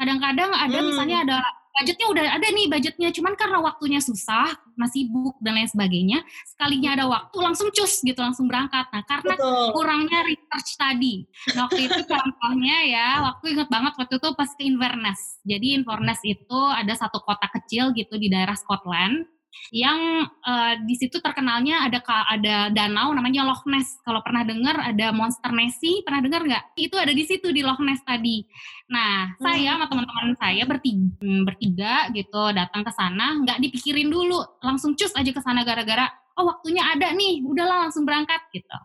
Kadang-kadang 0.00 0.48
ada 0.56 0.78
hmm. 0.80 0.86
misalnya 0.88 1.16
ada 1.28 1.38
budgetnya 1.78 2.06
udah 2.10 2.24
ada 2.34 2.46
nih 2.50 2.66
budgetnya, 2.66 3.08
cuman 3.14 3.38
karena 3.38 3.62
waktunya 3.62 4.02
susah, 4.02 4.50
masih 4.74 5.06
sibuk 5.06 5.38
dan 5.38 5.54
lain 5.54 5.70
sebagainya, 5.70 6.18
sekalinya 6.42 6.98
ada 6.98 7.04
waktu 7.06 7.38
langsung 7.38 7.70
cus 7.70 8.02
gitu, 8.02 8.18
langsung 8.18 8.50
berangkat. 8.50 8.90
Nah 8.90 9.02
karena 9.06 9.34
Betul. 9.38 9.66
kurangnya 9.78 10.20
research 10.26 10.74
tadi. 10.74 11.14
Nah, 11.54 11.70
waktu 11.70 11.86
itu 11.86 12.00
contohnya 12.02 12.76
ya, 12.82 13.08
waktu 13.22 13.44
inget 13.54 13.68
banget 13.70 13.94
waktu 13.94 14.14
itu 14.18 14.28
pas 14.34 14.50
ke 14.50 14.62
Inverness. 14.66 15.20
Jadi 15.46 15.66
Inverness 15.78 16.20
itu 16.26 16.60
ada 16.74 16.94
satu 16.98 17.22
kota 17.22 17.46
kecil 17.46 17.94
gitu 17.94 18.18
di 18.18 18.26
daerah 18.26 18.58
Scotland 18.58 19.37
yang 19.74 20.24
uh, 20.24 20.74
di 20.84 20.94
situ 20.96 21.20
terkenalnya 21.20 21.84
ada 21.84 22.00
ada 22.28 22.56
danau 22.72 23.12
namanya 23.12 23.44
Loch 23.44 23.64
Ness. 23.68 24.00
Kalau 24.00 24.24
pernah 24.24 24.44
dengar 24.44 24.80
ada 24.80 25.12
Monster 25.12 25.52
Nessie, 25.52 26.00
pernah 26.04 26.24
dengar 26.24 26.44
nggak? 26.44 26.64
Itu 26.80 26.96
ada 26.96 27.12
di 27.12 27.24
situ 27.28 27.52
di 27.52 27.60
Loch 27.60 27.80
Ness 27.84 28.00
tadi. 28.04 28.44
Nah, 28.88 29.28
hmm. 29.28 29.44
saya 29.44 29.76
sama 29.76 29.86
teman-teman 29.92 30.32
saya 30.40 30.62
bertiga, 30.64 31.04
hmm, 31.20 31.42
bertiga 31.44 31.94
gitu 32.16 32.42
datang 32.56 32.82
ke 32.82 32.92
sana, 32.96 33.26
nggak 33.44 33.58
dipikirin 33.60 34.08
dulu, 34.08 34.40
langsung 34.64 34.96
cus 34.96 35.12
aja 35.12 35.30
ke 35.30 35.42
sana 35.44 35.62
gara-gara 35.62 36.08
oh 36.38 36.44
waktunya 36.46 36.86
ada 36.86 37.12
nih, 37.12 37.42
udahlah 37.44 37.90
langsung 37.90 38.06
berangkat 38.06 38.40
gitu. 38.54 38.78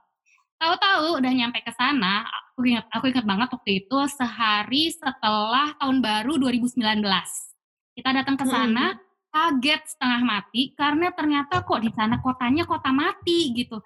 Tahu-tahu 0.58 1.22
udah 1.22 1.32
nyampe 1.32 1.62
ke 1.62 1.72
sana, 1.76 2.26
aku 2.26 2.66
ingat 2.66 2.88
aku 2.92 3.12
ingat 3.14 3.26
banget 3.28 3.50
waktu 3.52 3.72
itu 3.84 3.98
sehari 4.10 4.90
setelah 4.90 5.76
tahun 5.78 6.02
baru 6.02 6.40
2019. 6.40 6.82
Kita 7.94 8.10
datang 8.10 8.36
ke 8.36 8.46
sana, 8.50 8.98
hmm 8.98 9.13
kaget 9.34 9.82
setengah 9.90 10.22
mati 10.22 10.78
karena 10.78 11.10
ternyata 11.10 11.66
kok 11.66 11.82
di 11.82 11.90
sana 11.90 12.22
kotanya 12.22 12.70
kota 12.70 12.94
mati 12.94 13.50
gitu. 13.58 13.82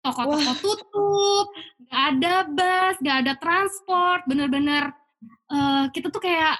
Toko-toko 0.00 0.52
tutup, 0.64 1.46
nggak 1.84 2.02
ada 2.16 2.34
bus, 2.48 2.94
nggak 3.04 3.18
ada 3.26 3.32
transport, 3.36 4.24
bener-bener 4.24 4.88
uh, 5.52 5.92
kita 5.92 6.08
tuh 6.08 6.22
kayak 6.24 6.56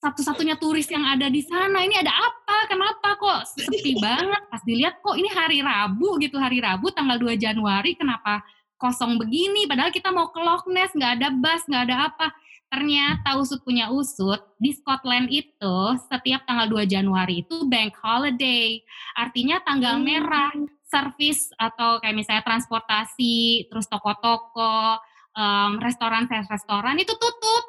satu-satunya 0.00 0.56
turis 0.56 0.88
yang 0.88 1.04
ada 1.04 1.28
di 1.28 1.44
sana. 1.44 1.84
Ini 1.84 2.00
ada 2.00 2.08
apa? 2.08 2.72
Kenapa 2.72 3.20
kok 3.20 3.40
sepi 3.52 4.00
banget? 4.00 4.40
Pas 4.48 4.62
dilihat 4.64 5.04
kok 5.04 5.12
ini 5.20 5.28
hari 5.28 5.60
Rabu 5.60 6.16
gitu, 6.16 6.40
hari 6.40 6.64
Rabu 6.64 6.88
tanggal 6.96 7.20
2 7.20 7.36
Januari, 7.36 7.92
kenapa 7.92 8.40
kosong 8.80 9.20
begini? 9.20 9.68
Padahal 9.68 9.92
kita 9.92 10.08
mau 10.08 10.32
ke 10.32 10.40
Loch 10.40 10.64
Ness, 10.64 10.96
nggak 10.96 11.20
ada 11.20 11.28
bus, 11.36 11.62
nggak 11.68 11.84
ada 11.84 11.96
apa 12.08 12.32
Ternyata 12.70 13.34
usut 13.34 13.66
punya 13.66 13.90
usut, 13.90 14.38
di 14.62 14.70
Scotland 14.70 15.26
itu 15.26 15.76
setiap 16.06 16.46
tanggal 16.46 16.70
2 16.70 16.86
Januari 16.86 17.42
itu 17.42 17.66
bank 17.66 17.98
holiday. 17.98 18.78
Artinya 19.18 19.58
tanggal 19.66 19.98
hmm. 19.98 20.06
merah 20.06 20.54
service 20.86 21.50
atau 21.58 21.98
kayak 21.98 22.14
misalnya 22.14 22.46
transportasi, 22.46 23.66
terus 23.66 23.90
toko-toko, 23.90 25.02
um, 25.34 25.82
restoran-restoran 25.82 26.94
itu 27.02 27.10
tutup. 27.18 27.64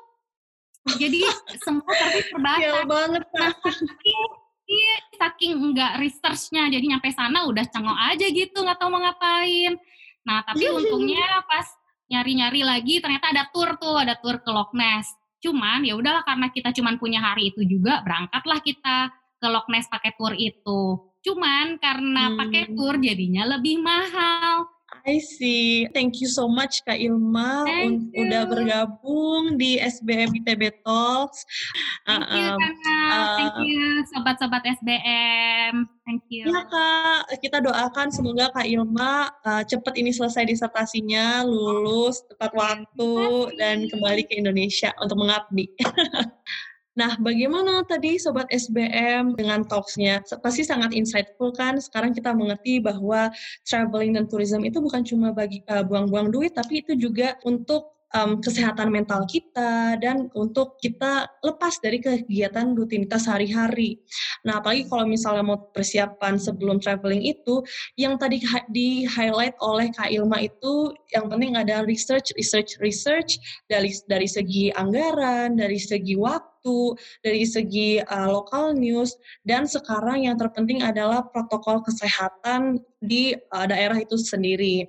Jadi 1.01 1.25
semua 1.65 1.93
servis 1.97 2.29
terbatas. 2.29 2.61
Iya 2.61 2.81
banget. 2.85 3.23
Nah, 3.33 3.53
iya, 4.69 4.95
saking 5.17 5.53
enggak 5.57 5.97
researchnya, 5.97 6.69
jadi 6.69 6.85
nyampe 6.93 7.09
sana 7.09 7.49
udah 7.49 7.65
cengok 7.73 7.99
aja 8.13 8.25
gitu, 8.29 8.57
nggak 8.61 8.77
tahu 8.77 8.89
mau 8.93 9.01
ngapain. 9.01 9.81
Nah, 10.29 10.45
tapi 10.45 10.69
untungnya 10.69 11.41
pas 11.49 11.65
nyari-nyari 12.11 12.61
lagi 12.67 12.99
ternyata 12.99 13.31
ada 13.31 13.47
tour 13.49 13.79
tuh, 13.79 13.95
ada 13.95 14.19
tour 14.19 14.43
ke 14.43 14.51
Loch 14.51 14.75
Ness. 14.75 15.07
Cuman 15.41 15.87
ya 15.87 15.95
udahlah 15.95 16.27
karena 16.27 16.51
kita 16.51 16.75
cuman 16.75 16.99
punya 16.99 17.23
hari 17.23 17.49
itu 17.55 17.63
juga 17.63 18.03
berangkatlah 18.03 18.59
kita 18.59 19.09
ke 19.41 19.47
Loch 19.47 19.65
Ness 19.71 19.87
pakai 19.87 20.11
tour 20.19 20.35
itu. 20.35 20.99
Cuman 21.23 21.79
karena 21.79 22.29
hmm. 22.29 22.37
pakai 22.37 22.63
tour 22.75 22.99
jadinya 22.99 23.47
lebih 23.57 23.79
mahal. 23.79 24.67
I 25.05 25.17
see. 25.17 25.89
Thank 25.93 26.21
you 26.21 26.29
so 26.29 26.45
much 26.45 26.85
Kak 26.85 26.97
Ilma 27.01 27.65
un- 27.65 28.13
udah 28.13 28.45
bergabung 28.45 29.57
di 29.57 29.81
SBM 29.81 30.29
ITB 30.41 30.83
Talks. 30.85 31.41
Thank 32.05 32.25
you 32.29 32.47
uh, 32.53 32.57
Uh, 33.11 33.35
Thank 33.35 33.55
you 33.67 33.83
sobat-sobat 34.15 34.63
SBM. 34.63 35.83
Thank 36.07 36.23
you. 36.31 36.47
Ya 36.47 36.63
Kak, 36.63 37.35
kita 37.43 37.59
doakan 37.59 38.07
semoga 38.13 38.49
Kak 38.55 38.65
Ilma 38.65 39.29
uh, 39.43 39.63
cepat 39.67 39.99
ini 39.99 40.15
selesai 40.15 40.47
disertasinya, 40.47 41.43
lulus 41.43 42.23
tepat 42.31 42.55
waktu 42.55 43.11
dan 43.59 43.85
kembali 43.91 44.23
ke 44.25 44.39
Indonesia 44.39 44.95
untuk 45.01 45.19
mengabdi. 45.19 45.67
Nah, 46.91 47.15
bagaimana 47.23 47.87
tadi 47.87 48.19
Sobat 48.19 48.51
SBM 48.51 49.39
dengan 49.39 49.63
talksnya? 49.63 50.19
Pasti 50.43 50.67
sangat 50.67 50.91
insightful 50.91 51.55
kan? 51.55 51.79
Sekarang 51.79 52.11
kita 52.11 52.35
mengerti 52.35 52.83
bahwa 52.83 53.31
traveling 53.63 54.19
dan 54.19 54.27
tourism 54.27 54.67
itu 54.67 54.83
bukan 54.83 54.99
cuma 55.07 55.31
bagi 55.31 55.63
uh, 55.71 55.87
buang-buang 55.87 56.35
duit, 56.35 56.51
tapi 56.51 56.83
itu 56.83 56.99
juga 56.99 57.39
untuk 57.47 57.95
um, 58.15 58.43
kesehatan 58.43 58.91
mental 58.91 59.23
kita 59.23 59.95
dan 59.99 60.27
untuk 60.35 60.75
kita 60.83 61.31
lepas 61.43 61.79
dari 61.79 62.03
kegiatan 62.03 62.75
rutinitas 62.75 63.27
sehari-hari. 63.27 63.99
Nah, 64.43 64.59
apalagi 64.59 64.87
kalau 64.91 65.07
misalnya 65.07 65.43
mau 65.47 65.71
persiapan 65.71 66.35
sebelum 66.35 66.83
traveling 66.83 67.23
itu, 67.23 67.63
yang 67.95 68.19
tadi 68.19 68.43
di 68.71 69.07
highlight 69.07 69.55
oleh 69.63 69.89
Kak 69.95 70.11
Ilma 70.11 70.43
itu 70.43 70.91
yang 71.15 71.31
penting 71.31 71.55
ada 71.55 71.83
research, 71.87 72.35
research, 72.35 72.75
research 72.83 73.39
dari 73.71 73.95
dari 74.11 74.27
segi 74.27 74.71
anggaran, 74.75 75.55
dari 75.55 75.79
segi 75.79 76.19
waktu, 76.19 76.50
dari 77.25 77.43
segi 77.43 77.97
uh, 78.01 78.29
local 78.29 78.77
news, 78.77 79.17
dan 79.41 79.65
sekarang 79.65 80.29
yang 80.29 80.37
terpenting 80.37 80.85
adalah 80.85 81.25
protokol 81.25 81.81
kesehatan 81.81 82.77
di 83.01 83.33
uh, 83.53 83.65
daerah 83.65 83.97
itu 83.97 84.17
sendiri. 84.17 84.85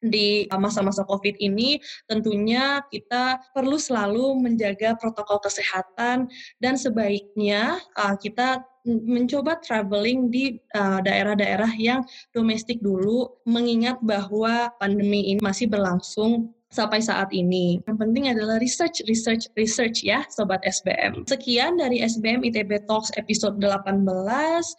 Di 0.00 0.48
masa-masa 0.48 1.04
COVID 1.04 1.40
ini 1.40 1.76
tentunya 2.08 2.80
kita 2.88 3.40
perlu 3.52 3.76
selalu 3.76 4.36
menjaga 4.36 4.96
protokol 4.96 5.40
kesehatan 5.44 6.28
dan 6.60 6.74
sebaiknya 6.76 7.80
kita 8.20 8.64
mencoba 8.84 9.60
traveling 9.60 10.28
di 10.28 10.60
daerah-daerah 10.76 11.72
yang 11.76 12.04
domestik 12.36 12.80
dulu 12.84 13.32
mengingat 13.48 14.00
bahwa 14.04 14.72
pandemi 14.76 15.36
ini 15.36 15.40
masih 15.40 15.68
berlangsung 15.68 16.52
sampai 16.74 16.98
saat 16.98 17.30
ini. 17.30 17.78
Yang 17.86 17.98
penting 18.02 18.24
adalah 18.34 18.58
research, 18.58 18.98
research, 19.06 19.46
research 19.54 20.02
ya 20.02 20.26
Sobat 20.26 20.58
SBM. 20.66 21.22
Sekian 21.30 21.78
dari 21.78 22.02
SBM 22.02 22.42
ITB 22.42 22.90
Talks 22.90 23.14
episode 23.14 23.62
18. 23.62 24.02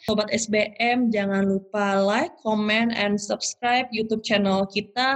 Sobat 0.03 0.27
SBM 0.35 1.07
jangan 1.15 1.47
lupa 1.47 2.03
like, 2.03 2.35
comment, 2.43 2.91
and 2.91 3.15
subscribe 3.15 3.87
YouTube 3.95 4.27
channel 4.27 4.67
kita. 4.67 5.15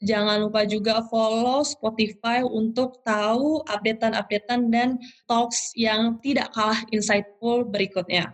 Jangan 0.00 0.48
lupa 0.48 0.64
juga 0.64 1.04
follow 1.12 1.60
Spotify 1.60 2.40
untuk 2.40 3.04
tahu 3.04 3.60
updatean-updatean 3.68 4.72
dan 4.72 4.96
talks 5.28 5.76
yang 5.76 6.16
tidak 6.24 6.48
kalah 6.56 6.80
insightful 6.94 7.68
berikutnya. 7.68 8.32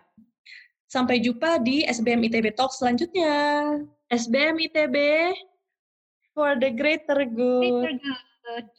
Sampai 0.86 1.18
jumpa 1.18 1.58
di 1.66 1.82
SBM 1.82 2.30
ITB 2.30 2.54
Talks 2.54 2.78
selanjutnya. 2.78 3.34
SBM 4.06 4.62
ITB 4.70 4.94
for 6.36 6.54
the 6.60 6.70
greater 6.70 7.24
good. 7.24 7.90
Greater 7.90 7.98
good. 8.44 8.70